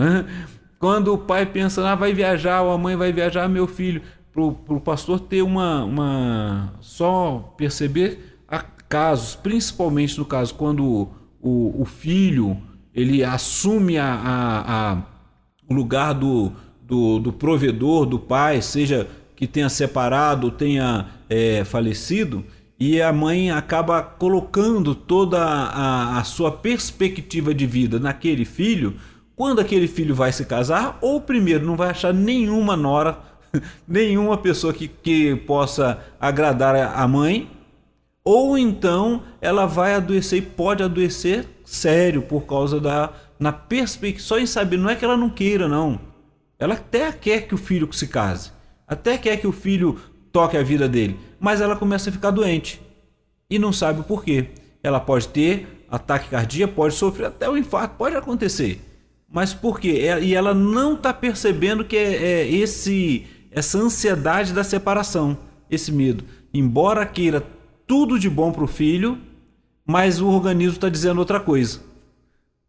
[0.78, 4.44] Quando o pai pensa, ah, vai viajar, ou a mãe vai viajar, meu filho, para
[4.44, 6.74] o pastor ter uma, uma.
[6.80, 8.30] só perceber
[8.90, 12.58] casos, principalmente no caso quando o, o filho
[12.94, 15.04] ele assume a, a, a,
[15.70, 22.44] o lugar do, do, do, provedor, do pai, seja que tenha separado, tenha é, falecido,
[22.80, 28.96] e a mãe acaba colocando toda a, a sua perspectiva de vida naquele filho,
[29.36, 33.20] quando aquele filho vai se casar, ou primeiro não vai achar nenhuma nora,
[33.86, 37.52] nenhuma pessoa que, que possa agradar a mãe,
[38.24, 44.38] ou então ela vai adoecer e pode adoecer sério por causa da na perspectiva só
[44.38, 46.00] em saber não é que ela não queira não.
[46.58, 48.52] Ela até quer que o filho se case
[48.90, 50.00] até quer que o filho
[50.32, 51.18] toque a vida dele.
[51.40, 52.82] Mas ela começa a ficar doente.
[53.50, 54.48] E não sabe o porquê.
[54.84, 58.80] Ela pode ter ataque cardíaco pode sofrer até o infarto pode acontecer.
[59.32, 60.02] Mas por quê?
[60.04, 65.38] É, e ela não está percebendo que é, é esse essa ansiedade da separação
[65.70, 66.24] esse medo.
[66.54, 67.44] Embora queira
[67.86, 69.20] tudo de bom para o filho,
[69.86, 71.80] mas o organismo está dizendo outra coisa.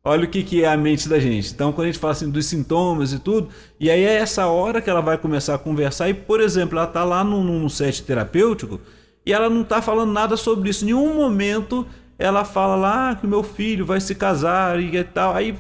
[0.03, 1.53] Olha o que, que é a mente da gente.
[1.53, 4.81] Então, quando a gente fala assim dos sintomas e tudo, e aí é essa hora
[4.81, 8.03] que ela vai começar a conversar, e, por exemplo, ela está lá num, num set
[8.03, 8.81] terapêutico
[9.27, 10.85] e ela não está falando nada sobre isso.
[10.85, 11.87] Em nenhum momento
[12.19, 15.35] ela fala lá que o meu filho vai se casar e tal.
[15.35, 15.57] Aí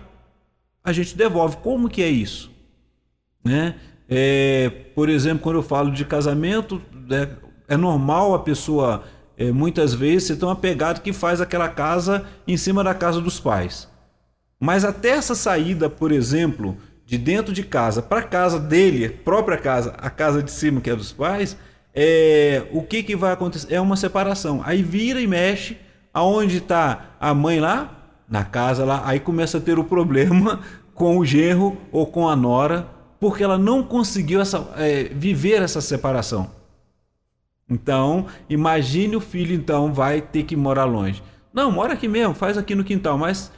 [0.84, 1.57] a gente devolve.
[1.59, 2.51] Como que é isso?
[3.45, 3.76] Né?
[4.09, 6.80] É, por exemplo, quando eu falo de casamento,
[7.11, 7.28] é,
[7.74, 9.05] é normal a pessoa
[9.38, 13.41] é, muitas vezes tem uma pegada que faz aquela casa em cima da casa dos
[13.41, 13.89] pais.
[14.61, 19.56] Mas até essa saída, por exemplo, de dentro de casa para a casa dele, própria
[19.56, 21.56] casa, a casa de cima que é dos pais,
[21.94, 23.74] é, o que, que vai acontecer?
[23.74, 24.61] É uma separação.
[24.64, 25.78] Aí vira e mexe,
[26.12, 27.96] aonde está a mãe lá?
[28.28, 30.61] Na casa lá, aí começa a ter o problema
[30.94, 32.86] com o genro ou com a nora,
[33.18, 36.50] porque ela não conseguiu essa, é, viver essa separação.
[37.68, 41.22] Então, imagine o filho então vai ter que morar longe.
[41.52, 43.50] Não, mora aqui mesmo, faz aqui no quintal, mas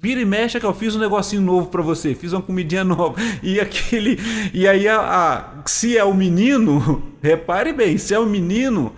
[0.00, 3.20] vira e mexe que eu fiz um negocinho novo para você, fiz uma comidinha nova.
[3.42, 4.18] E aquele
[4.54, 8.92] e aí a, a, se é o menino, repare bem, se é o menino,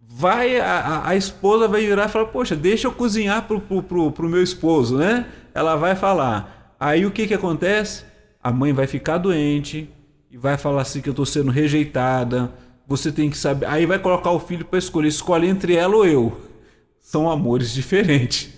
[0.00, 4.12] vai a, a esposa vai virar e falar: "Poxa, deixa eu cozinhar pro, pro, pro,
[4.12, 5.26] pro meu esposo", né?
[5.54, 6.74] Ela vai falar.
[6.78, 8.04] Aí o que que acontece?
[8.42, 9.90] A mãe vai ficar doente
[10.30, 12.52] e vai falar assim que eu estou sendo rejeitada
[12.86, 13.66] você tem que saber.
[13.66, 15.08] Aí vai colocar o filho para escolher.
[15.08, 16.40] Escolhe entre ela ou eu.
[17.00, 18.55] São amores diferentes.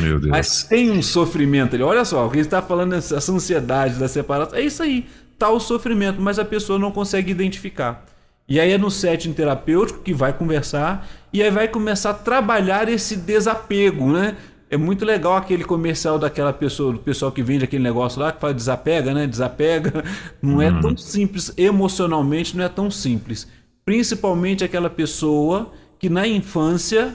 [0.00, 0.30] Meu Deus.
[0.30, 1.82] Mas tem um sofrimento ali.
[1.82, 4.56] Olha só, o que ele está falando, essa ansiedade da separação.
[4.56, 5.06] É isso aí.
[5.38, 8.04] Tá o sofrimento, mas a pessoa não consegue identificar.
[8.48, 12.88] E aí é no setting terapêutico que vai conversar e aí vai começar a trabalhar
[12.88, 14.36] esse desapego, né?
[14.70, 18.40] É muito legal aquele comercial daquela pessoa, do pessoal que vende aquele negócio lá, que
[18.40, 19.26] fala desapega, né?
[19.26, 20.04] Desapega.
[20.40, 20.96] Não é tão hum.
[20.96, 23.46] simples, emocionalmente não é tão simples.
[23.84, 27.14] Principalmente aquela pessoa que na infância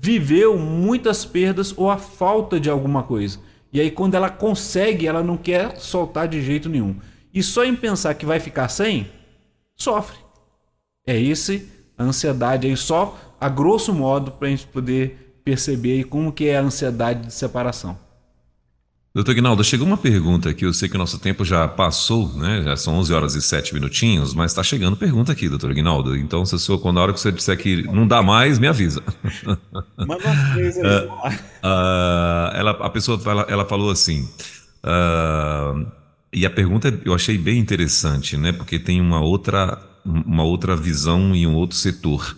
[0.00, 3.38] viveu muitas perdas ou a falta de alguma coisa.
[3.72, 6.96] E aí quando ela consegue, ela não quer soltar de jeito nenhum.
[7.32, 9.08] E só em pensar que vai ficar sem,
[9.76, 10.16] sofre.
[11.06, 16.04] É esse a ansiedade aí só a grosso modo para a gente poder perceber aí
[16.04, 17.98] como que é a ansiedade de separação.
[19.12, 22.62] Doutor Guinaldo, chegou uma pergunta aqui, eu sei que o nosso tempo já passou, né?
[22.62, 26.16] Já são 11 horas e 7 minutinhos, mas está chegando pergunta aqui, doutor Guinaldo.
[26.16, 29.02] Então, se eu, quando a hora que você disser que não dá mais, me avisa.
[29.98, 34.28] Manda uma coisa uh, uh, ela, A pessoa ela, ela falou assim,
[34.84, 35.84] uh,
[36.32, 38.52] e a pergunta eu achei bem interessante, né?
[38.52, 42.36] Porque tem uma outra, uma outra visão em um outro setor.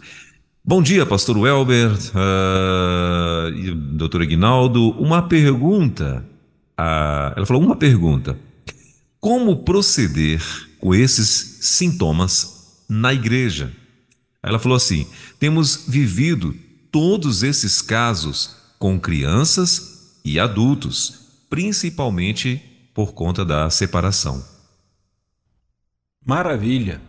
[0.64, 4.92] Bom dia, pastor Welber uh, e doutor Aguinaldo.
[4.92, 6.31] Uma pergunta.
[6.82, 8.36] Uh, ela falou uma pergunta.
[9.20, 10.42] Como proceder
[10.80, 13.72] com esses sintomas na igreja?
[14.42, 15.06] Ela falou assim:
[15.38, 16.52] temos vivido
[16.90, 22.60] todos esses casos com crianças e adultos, principalmente
[22.92, 24.44] por conta da separação.
[26.24, 27.00] Maravilha.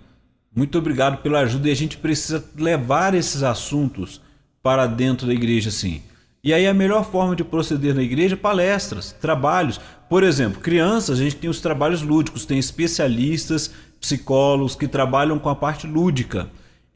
[0.55, 4.21] Muito obrigado pela ajuda e a gente precisa levar esses assuntos
[4.61, 6.03] para dentro da igreja, sim.
[6.43, 9.79] E aí a melhor forma de proceder na igreja é palestras, trabalhos.
[10.09, 13.71] Por exemplo, crianças, a gente tem os trabalhos lúdicos, tem especialistas,
[14.01, 16.49] psicólogos que trabalham com a parte lúdica.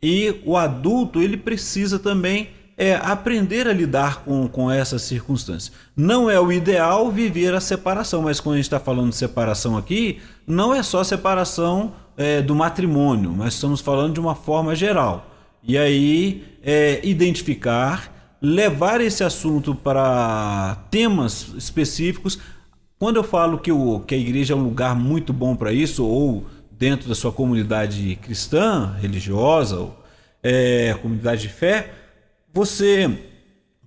[0.03, 5.71] E o adulto, ele precisa também é, aprender a lidar com, com essas circunstâncias.
[5.95, 9.77] Não é o ideal viver a separação, mas quando a gente está falando de separação
[9.77, 15.31] aqui, não é só separação é, do matrimônio, mas estamos falando de uma forma geral.
[15.63, 22.39] E aí, é, identificar, levar esse assunto para temas específicos,
[22.99, 26.03] Quando eu falo que, o, que a igreja é um lugar muito bom para isso,
[26.03, 30.03] ou dentro da sua comunidade cristã, religiosa, ou
[30.41, 31.93] é, comunidade de fé,
[32.51, 33.07] você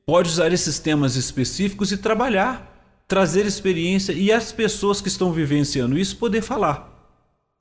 [0.06, 5.98] pode usar esses temas específicos e trabalhar, trazer experiência e as pessoas que estão vivenciando
[5.98, 6.88] isso poder falar.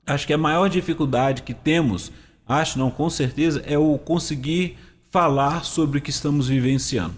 [0.06, 2.12] Acho que a maior dificuldade que temos,
[2.46, 4.78] acho não com certeza, é o conseguir
[5.10, 7.14] falar sobre o que estamos vivenciando.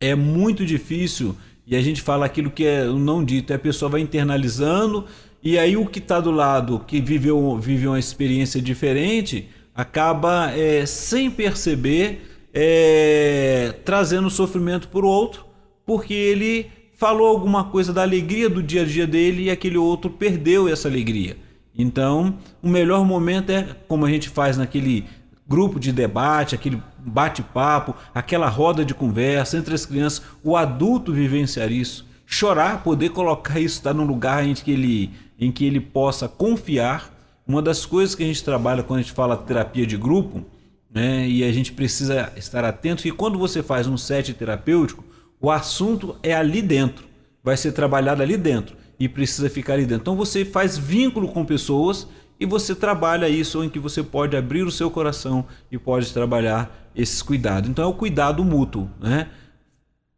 [0.00, 4.00] É muito difícil e a gente fala aquilo que é não dito, a pessoa vai
[4.00, 5.04] internalizando
[5.42, 10.86] e aí o que está do lado, que viveu, vive uma experiência diferente, acaba é,
[10.86, 15.46] sem perceber é, trazendo sofrimento para o outro,
[15.84, 16.66] porque ele
[16.96, 20.88] falou alguma coisa da alegria do dia a dia dele e aquele outro perdeu essa
[20.88, 21.36] alegria.
[21.76, 25.04] Então, o melhor momento é como a gente faz naquele
[25.46, 31.72] grupo de debate, aquele bate-papo, aquela roda de conversa entre as crianças, o adulto vivenciar
[31.72, 36.28] isso, chorar, poder colocar isso, estar num lugar em que ele, em que ele possa
[36.28, 37.14] confiar.
[37.46, 40.44] Uma das coisas que a gente trabalha quando a gente fala terapia de grupo,
[40.92, 45.04] né, e a gente precisa estar atento que quando você faz um set terapêutico,
[45.40, 47.06] o assunto é ali dentro,
[47.42, 50.02] vai ser trabalhado ali dentro e precisa ficar ali dentro.
[50.02, 54.62] Então você faz vínculo com pessoas e você trabalha isso em que você pode abrir
[54.62, 57.68] o seu coração e pode trabalhar esses cuidados.
[57.68, 59.28] Então é o cuidado mútuo, né?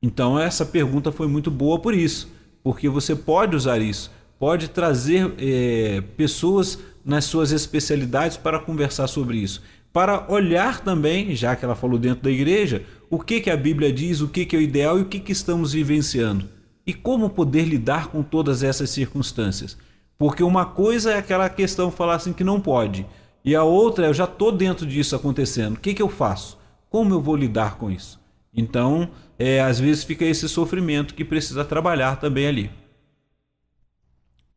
[0.03, 2.29] Então essa pergunta foi muito boa por isso,
[2.63, 9.37] porque você pode usar isso, pode trazer é, pessoas nas suas especialidades para conversar sobre
[9.37, 9.63] isso,
[9.93, 13.93] para olhar também, já que ela falou dentro da igreja, o que que a Bíblia
[13.93, 16.49] diz, o que que é o ideal e o que que estamos vivenciando
[16.87, 19.77] e como poder lidar com todas essas circunstâncias.
[20.21, 23.07] Porque uma coisa é aquela questão falar assim que não pode,
[23.43, 25.77] e a outra é eu já estou dentro disso acontecendo.
[25.77, 26.59] O que, que eu faço?
[26.91, 28.21] Como eu vou lidar com isso?
[28.55, 29.09] Então,
[29.39, 32.71] é, às vezes fica esse sofrimento que precisa trabalhar também ali.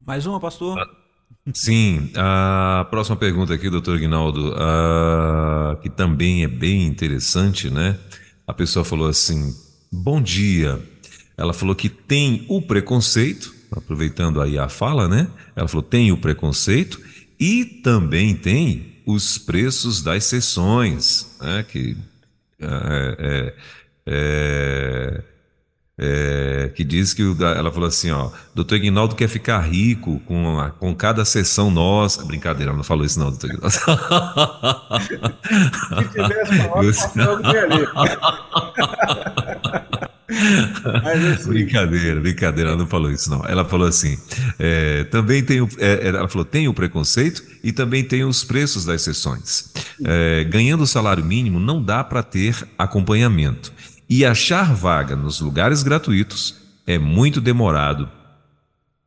[0.06, 0.78] Mais uma, pastor?
[0.78, 0.86] Ah,
[1.54, 7.98] sim, a próxima pergunta aqui, doutor Guinaldo, uh, que também é bem interessante, né?
[8.46, 9.56] A pessoa falou assim:
[9.90, 10.78] Bom dia.
[11.38, 15.28] Ela falou que tem o preconceito, aproveitando aí a fala, né?
[15.56, 17.00] Ela falou: tem o preconceito
[17.40, 21.64] e também tem os preços das sessões, né?
[21.68, 21.98] Que
[22.60, 23.54] é, é,
[24.06, 25.24] é,
[25.98, 30.72] é, que diz que ela falou assim, ó, doutor Ignaldo quer ficar rico com, a,
[30.72, 32.26] com cada sessão nossa.
[32.26, 33.70] Brincadeira, ela não falou isso não, doutor Ignaldo.
[36.04, 37.44] Se tivesse falado,
[41.34, 41.50] assim...
[41.50, 43.44] brincadeira, brincadeira, ela não falou isso não.
[43.46, 44.18] Ela falou assim,
[44.60, 48.86] é, também tem o, é, ela falou tem o preconceito e também tem os preços
[48.86, 49.72] das sessões.
[50.04, 53.72] É, ganhando o salário mínimo não dá para ter acompanhamento
[54.10, 56.56] e achar vaga nos lugares gratuitos
[56.86, 58.10] é muito demorado.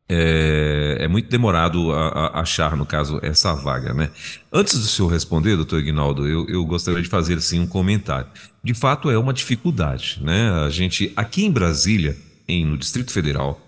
[0.09, 4.09] É, é muito demorado a, a achar, no caso, essa vaga, né?
[4.53, 8.27] Antes do senhor responder, doutor Ignaldo, eu, eu gostaria de fazer assim um comentário
[8.67, 10.51] de fato é uma dificuldade, né?
[10.65, 13.65] A gente aqui em Brasília, em, no Distrito Federal,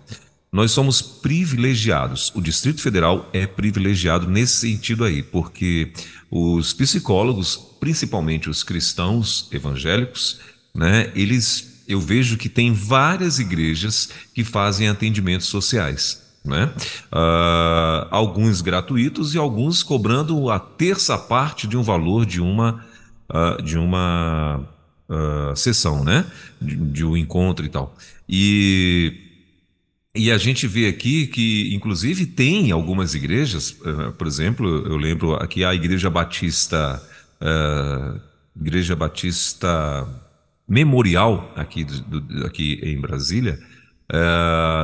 [0.52, 2.30] nós somos privilegiados.
[2.34, 5.90] O Distrito Federal é privilegiado nesse sentido aí, porque
[6.30, 10.40] os psicólogos, principalmente os cristãos evangélicos,
[10.74, 11.10] né?
[11.14, 16.29] Eles, eu vejo que tem várias igrejas que fazem atendimentos sociais.
[16.44, 16.72] Né?
[17.12, 22.82] Uh, alguns gratuitos e alguns cobrando a terça parte de um valor de uma,
[23.30, 24.66] uh, de uma
[25.10, 26.24] uh, sessão, né?
[26.60, 27.94] De, de um encontro e tal.
[28.28, 29.12] E,
[30.14, 35.34] e a gente vê aqui que, inclusive, tem algumas igrejas, uh, por exemplo, eu lembro
[35.34, 37.02] aqui a Igreja Batista,
[37.40, 38.20] uh,
[38.58, 40.08] Igreja Batista
[40.68, 43.58] Memorial, aqui, do, aqui em Brasília,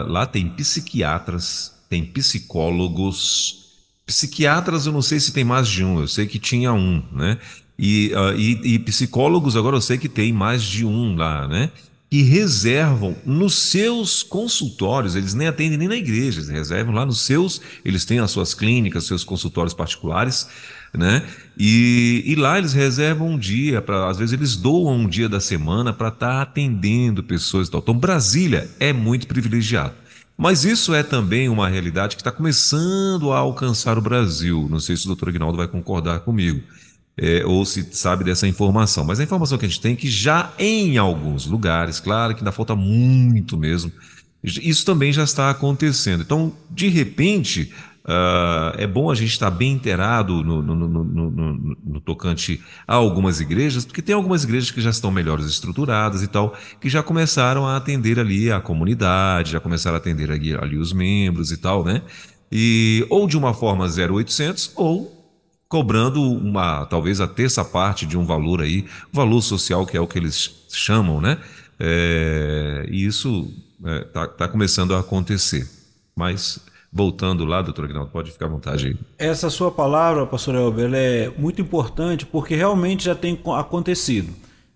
[0.09, 3.67] lá tem psiquiatras, tem psicólogos,
[4.07, 7.39] Psiquiatras, eu não sei se tem mais de um, eu sei que tinha um, né?
[7.77, 11.73] E, uh, e, e, psicólogos, agora eu sei que tem mais de um lá, né?
[12.09, 17.23] Que reservam nos seus consultórios, eles nem atendem nem na igreja, eles reservam lá nos
[17.23, 20.49] seus, eles têm as suas clínicas, seus consultórios particulares,
[20.97, 21.23] né?
[21.59, 25.41] E, e lá eles reservam um dia, para às vezes eles doam um dia da
[25.41, 27.81] semana para estar tá atendendo pessoas e tal.
[27.81, 29.95] Então, Brasília é muito privilegiado.
[30.37, 34.69] Mas isso é também uma realidade que está começando a alcançar o Brasil.
[34.71, 36.63] Não sei se o doutor Aguinaldo vai concordar comigo
[37.17, 39.05] é, ou se sabe dessa informação.
[39.05, 42.41] Mas a informação que a gente tem é que já em alguns lugares, claro que
[42.41, 43.91] ainda falta muito mesmo,
[44.45, 46.21] isso também já está acontecendo.
[46.21, 47.73] Então, de repente,
[48.07, 53.41] Uh, é bom a gente estar bem inteirado no, no, no, no, tocante a algumas
[53.41, 57.67] igrejas, porque tem algumas igrejas que já estão melhores estruturadas e tal, que já começaram
[57.67, 61.85] a atender ali a comunidade, já começaram a atender ali, ali os membros e tal,
[61.85, 62.01] né?
[62.53, 65.13] E, ou de uma forma 0800, ou
[65.69, 70.07] cobrando uma, talvez a terça parte de um valor aí, valor social, que é o
[70.07, 71.39] que eles chamam, né?
[71.81, 75.69] É, e isso está é, tá, tá começando a acontecer.
[76.15, 76.61] Mas
[76.97, 78.97] voltando lá, doutor Aguinaldo, pode ficar à vontade aí.
[79.19, 84.33] Essa sua palavra, pastor Elber, é muito importante porque realmente já tem acontecido.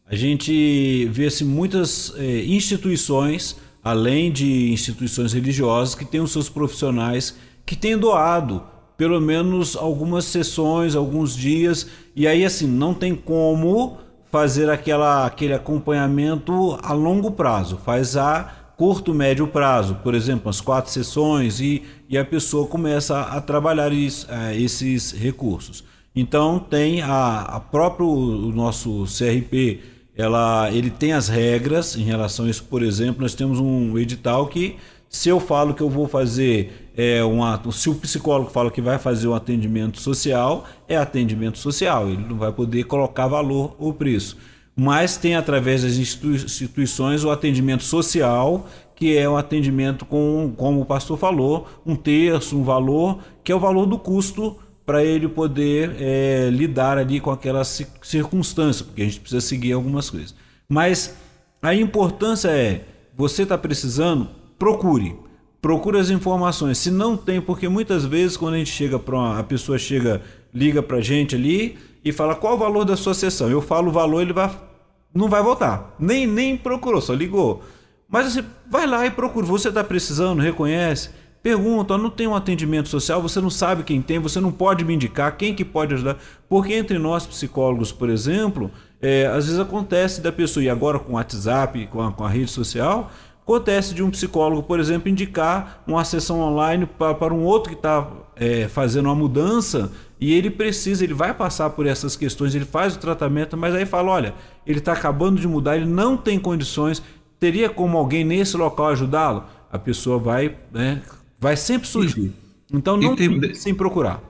[0.07, 6.51] A gente vê assim, muitas é, instituições, além de instituições religiosas, que têm os seus
[6.51, 8.65] profissionais que têm doado
[8.99, 13.97] pelo menos algumas sessões, alguns dias, e aí assim, não tem como
[14.31, 20.59] fazer aquela, aquele acompanhamento a longo prazo, faz a curto, médio prazo, por exemplo, as
[20.59, 25.85] quatro sessões e, e a pessoa começa a, trabalhar isso, é, esses recursos.
[26.17, 29.81] Então tem a, a próprio o nosso CRP,
[30.17, 32.65] ela, ele tem as regras em relação a isso.
[32.65, 34.77] Por exemplo, nós temos um edital que
[35.11, 38.81] se eu falo que eu vou fazer é, um ato, se o psicólogo fala que
[38.81, 43.93] vai fazer um atendimento social, é atendimento social, ele não vai poder colocar valor ou
[43.93, 44.39] preço
[44.83, 48.67] mas tem através das instituições o atendimento social,
[48.97, 53.55] que é um atendimento com, como o pastor falou, um terço, um valor, que é
[53.55, 59.05] o valor do custo para ele poder é, lidar ali com aquela circunstância, porque a
[59.05, 60.35] gente precisa seguir algumas coisas.
[60.67, 61.15] Mas
[61.61, 65.15] a importância é, você está precisando, procure.
[65.61, 66.79] Procure as informações.
[66.79, 70.23] Se não tem, porque muitas vezes quando a gente chega para a pessoa chega,
[70.55, 73.51] liga para a gente ali e fala qual o valor da sua sessão.
[73.51, 74.70] Eu falo o valor, ele vai
[75.15, 75.95] não vai voltar.
[75.99, 77.63] Nem, nem procurou, só ligou.
[78.09, 79.47] Mas você vai lá e procura.
[79.47, 81.11] Você está precisando, reconhece,
[81.43, 84.95] pergunta, não tem um atendimento social, você não sabe quem tem, você não pode me
[84.95, 86.19] indicar quem que pode ajudar.
[86.49, 88.71] Porque entre nós psicólogos, por exemplo,
[89.01, 92.29] é, às vezes acontece da pessoa, e agora com o WhatsApp, com a, com a
[92.29, 93.11] rede social,
[93.43, 97.77] acontece de um psicólogo, por exemplo, indicar uma sessão online para, para um outro que
[97.77, 98.07] está
[98.37, 99.91] é, fazendo uma mudança
[100.21, 103.87] e ele precisa, ele vai passar por essas questões, ele faz o tratamento, mas aí
[103.87, 104.35] fala: olha,
[104.67, 107.03] ele está acabando de mudar, ele não tem condições,
[107.39, 109.45] teria como alguém nesse local ajudá-lo?
[109.73, 111.01] A pessoa vai, né,
[111.39, 112.33] vai sempre surgir.
[112.73, 114.23] Então não tem, sem procurar.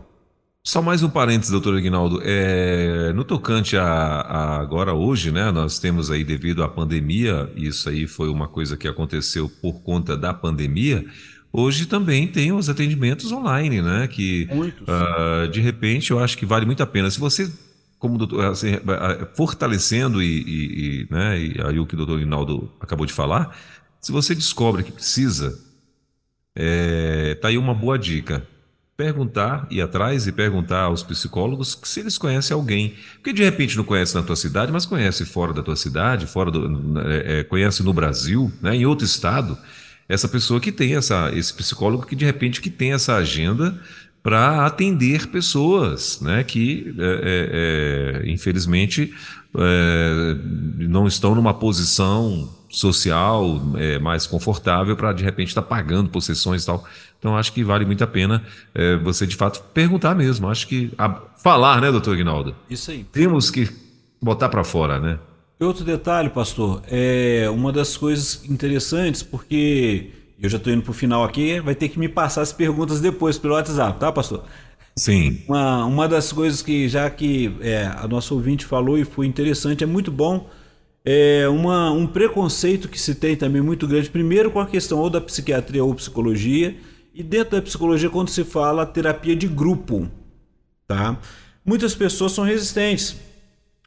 [0.63, 2.21] Só mais um parênteses, doutor Aguinaldo.
[2.23, 5.51] É, no tocante a, a, agora hoje, né?
[5.51, 10.17] Nós temos aí devido à pandemia, isso aí foi uma coisa que aconteceu por conta
[10.17, 11.05] da pandemia.
[11.53, 14.07] Hoje também tem os atendimentos online, né?
[14.07, 17.11] Que uh, de repente eu acho que vale muito a pena.
[17.11, 17.51] Se você,
[17.99, 18.69] como doutor, assim,
[19.35, 23.57] fortalecendo e, e, e, né, e aí o que o doutor Rinaldo acabou de falar,
[24.01, 25.59] se você descobre que precisa,
[26.55, 28.47] é, tá aí uma boa dica.
[28.97, 32.95] Perguntar, ir atrás e perguntar aos psicólogos se eles conhecem alguém.
[33.15, 36.51] Porque de repente não conhece na tua cidade, mas conhece fora da tua cidade, fora
[36.51, 39.59] do, é, conhece no Brasil, né, em outro estado
[40.11, 43.81] essa pessoa que tem essa, esse psicólogo que de repente que tem essa agenda
[44.23, 49.15] para atender pessoas, né, que é, é, é infelizmente
[49.57, 50.37] é,
[50.79, 56.21] não estão numa posição social é, mais confortável para de repente estar tá pagando por
[56.21, 56.85] sessões e tal.
[57.19, 60.49] Então acho que vale muito a pena é, você de fato perguntar mesmo.
[60.49, 62.55] Acho que a, falar, né, doutor Ignaldo?
[62.69, 63.05] Isso aí.
[63.13, 63.69] Temos que
[64.21, 65.19] botar para fora, né?
[65.61, 70.07] Outro detalhe, pastor, é uma das coisas interessantes, porque
[70.41, 72.99] eu já estou indo para o final aqui, vai ter que me passar as perguntas
[72.99, 74.47] depois pelo WhatsApp, tá, pastor?
[74.97, 75.43] Sim.
[75.47, 79.85] Uma, uma das coisas que, já que é, a nossa ouvinte falou e foi interessante,
[79.85, 80.49] é muito bom,
[81.05, 85.11] é uma, um preconceito que se tem também muito grande, primeiro com a questão ou
[85.11, 86.75] da psiquiatria ou psicologia,
[87.15, 90.09] e dentro da psicologia, quando se fala terapia de grupo,
[90.89, 91.19] tá?
[91.63, 93.15] Muitas pessoas são resistentes.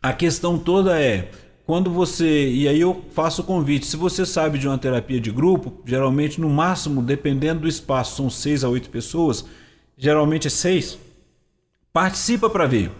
[0.04, 1.32] A questão toda é
[1.66, 2.50] quando você.
[2.50, 3.86] E aí eu faço o convite.
[3.86, 8.30] Se você sabe de uma terapia de grupo, geralmente no máximo, dependendo do espaço, são
[8.30, 9.46] seis a oito pessoas,
[9.98, 10.98] geralmente é seis.
[11.92, 12.92] Participa para ver.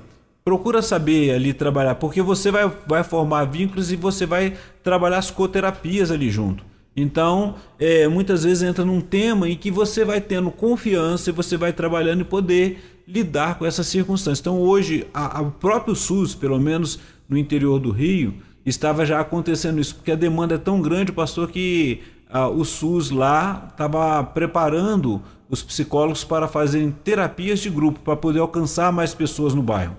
[0.44, 5.32] Procura saber ali trabalhar, porque você vai, vai formar vínculos e você vai trabalhar as
[5.32, 6.66] coterapias ali junto.
[6.96, 11.58] Então, é, muitas vezes entra num tema em que você vai tendo confiança e você
[11.58, 14.42] vai trabalhando e poder lidar com essas circunstâncias.
[14.42, 18.36] Então, hoje, o próprio SUS, pelo menos no interior do Rio,
[18.66, 23.12] estava já acontecendo isso, porque a demanda é tão grande, pastor, que ah, o SUS
[23.12, 29.54] lá estava preparando os psicólogos para fazerem terapias de grupo, para poder alcançar mais pessoas
[29.54, 29.96] no bairro.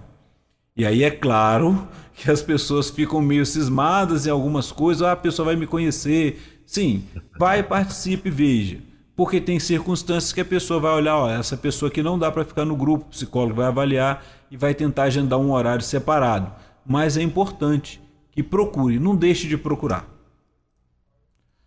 [0.77, 5.17] E aí é claro que as pessoas ficam meio cismadas em algumas coisas, ah, a
[5.17, 6.61] pessoa vai me conhecer.
[6.67, 7.05] Sim,
[7.39, 8.79] vai, participe e veja.
[9.15, 12.45] porque tem circunstâncias que a pessoa vai olhar, ó, essa pessoa que não dá para
[12.45, 16.51] ficar no grupo, o psicólogo vai avaliar e vai tentar agendar um horário separado.
[16.85, 18.01] Mas é importante
[18.35, 20.09] que procure, não deixe de procurar.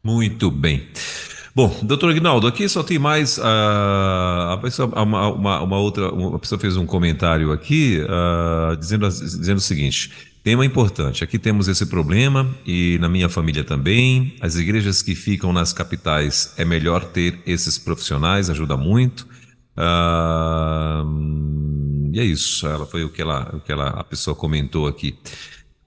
[0.03, 0.87] Muito bem.
[1.55, 3.39] Bom, doutor Aguinaldo, aqui só tem mais.
[3.39, 6.11] Uh, a pessoa, uma, uma, uma, outra.
[6.13, 10.11] Uma pessoa fez um comentário aqui uh, dizendo, dizendo o seguinte:
[10.43, 11.23] tema importante.
[11.23, 14.35] Aqui temos esse problema e na minha família também.
[14.39, 19.27] As igrejas que ficam nas capitais é melhor ter esses profissionais, ajuda muito.
[19.75, 21.07] Uh,
[22.13, 22.67] e é isso.
[22.67, 25.17] Ela foi o que ela, o que ela, a pessoa comentou aqui.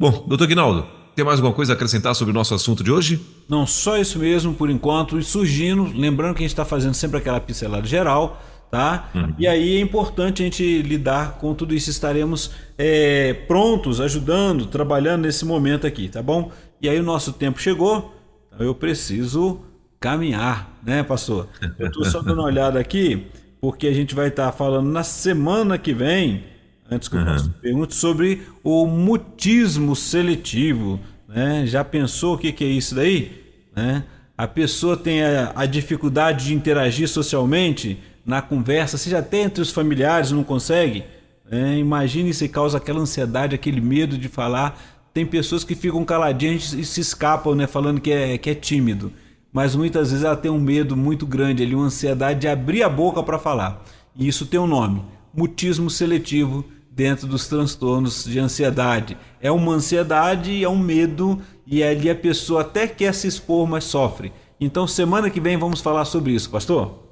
[0.01, 3.21] Bom, doutor Aguinaldo, tem mais alguma coisa a acrescentar sobre o nosso assunto de hoje?
[3.47, 5.19] Não, só isso mesmo por enquanto.
[5.19, 8.41] E surgindo, lembrando que a gente está fazendo sempre aquela pincelada geral,
[8.71, 9.11] tá?
[9.15, 9.35] Uhum.
[9.39, 11.91] E aí é importante a gente lidar com tudo isso.
[11.91, 16.51] Estaremos é, prontos, ajudando, trabalhando nesse momento aqui, tá bom?
[16.81, 18.15] E aí o nosso tempo chegou,
[18.47, 19.61] então eu preciso
[20.01, 21.47] caminhar, né, pastor?
[21.79, 23.27] Eu estou só dando uma olhada aqui,
[23.61, 26.45] porque a gente vai estar tá falando na semana que vem
[26.91, 27.51] antes que eu uhum.
[27.62, 30.99] pergunte sobre o mutismo seletivo.
[31.29, 31.65] Né?
[31.67, 33.45] Já pensou o que, que é isso daí?
[33.75, 34.05] Né?
[34.37, 39.71] A pessoa tem a, a, dificuldade de interagir socialmente na conversa, seja até entre os
[39.71, 41.05] familiares, não consegue.
[41.49, 41.79] Né?
[41.79, 44.79] Imagine se causa aquela ansiedade, aquele medo de falar.
[45.15, 47.67] Tem pessoas que ficam caladinhas e se escapam, né?
[47.67, 49.12] falando que é, que é tímido.
[49.53, 52.89] Mas muitas vezes ela tem um medo muito grande ali, uma ansiedade de abrir a
[52.89, 53.85] boca para falar.
[54.17, 55.03] E isso tem um nome:
[55.35, 56.65] mutismo seletivo
[57.01, 59.17] dentro dos transtornos de ansiedade.
[59.41, 63.85] É uma ansiedade, é um medo e ali a pessoa até quer se expor, mas
[63.85, 64.31] sofre.
[64.61, 67.09] Então, semana que vem vamos falar sobre isso, pastor.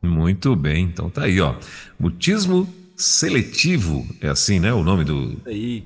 [0.00, 1.54] Muito bem, então tá aí, ó.
[2.00, 4.72] Mutismo seletivo, é assim, né?
[4.72, 5.36] O nome do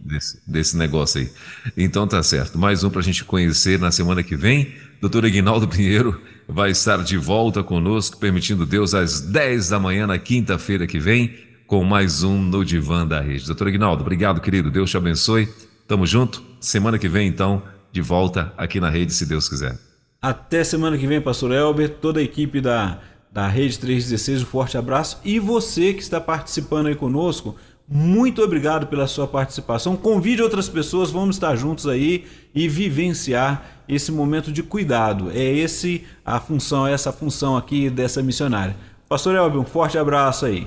[0.04, 1.28] desse, desse, negócio aí.
[1.76, 2.56] Então tá certo.
[2.56, 4.72] Mais um para a gente conhecer na semana que vem.
[5.00, 10.20] Doutor Aguinaldo Pinheiro vai estar de volta conosco, permitindo Deus, às 10 da manhã na
[10.20, 13.46] quinta-feira que vem com mais um no Divã da Rede.
[13.46, 14.72] Doutor Ignaldo, obrigado, querido.
[14.72, 15.48] Deus te abençoe.
[15.86, 16.42] Tamo junto.
[16.58, 19.78] Semana que vem, então, de volta aqui na rede, se Deus quiser.
[20.20, 22.98] Até semana que vem, pastor Elber, toda a equipe da,
[23.30, 25.20] da Rede 316, um forte abraço.
[25.24, 27.54] E você que está participando aí conosco,
[27.86, 29.96] muito obrigado pela sua participação.
[29.96, 35.30] Convide outras pessoas, vamos estar juntos aí e vivenciar esse momento de cuidado.
[35.30, 38.74] É esse a função, essa função aqui dessa missionária.
[39.08, 40.66] Pastor Elber, um forte abraço aí.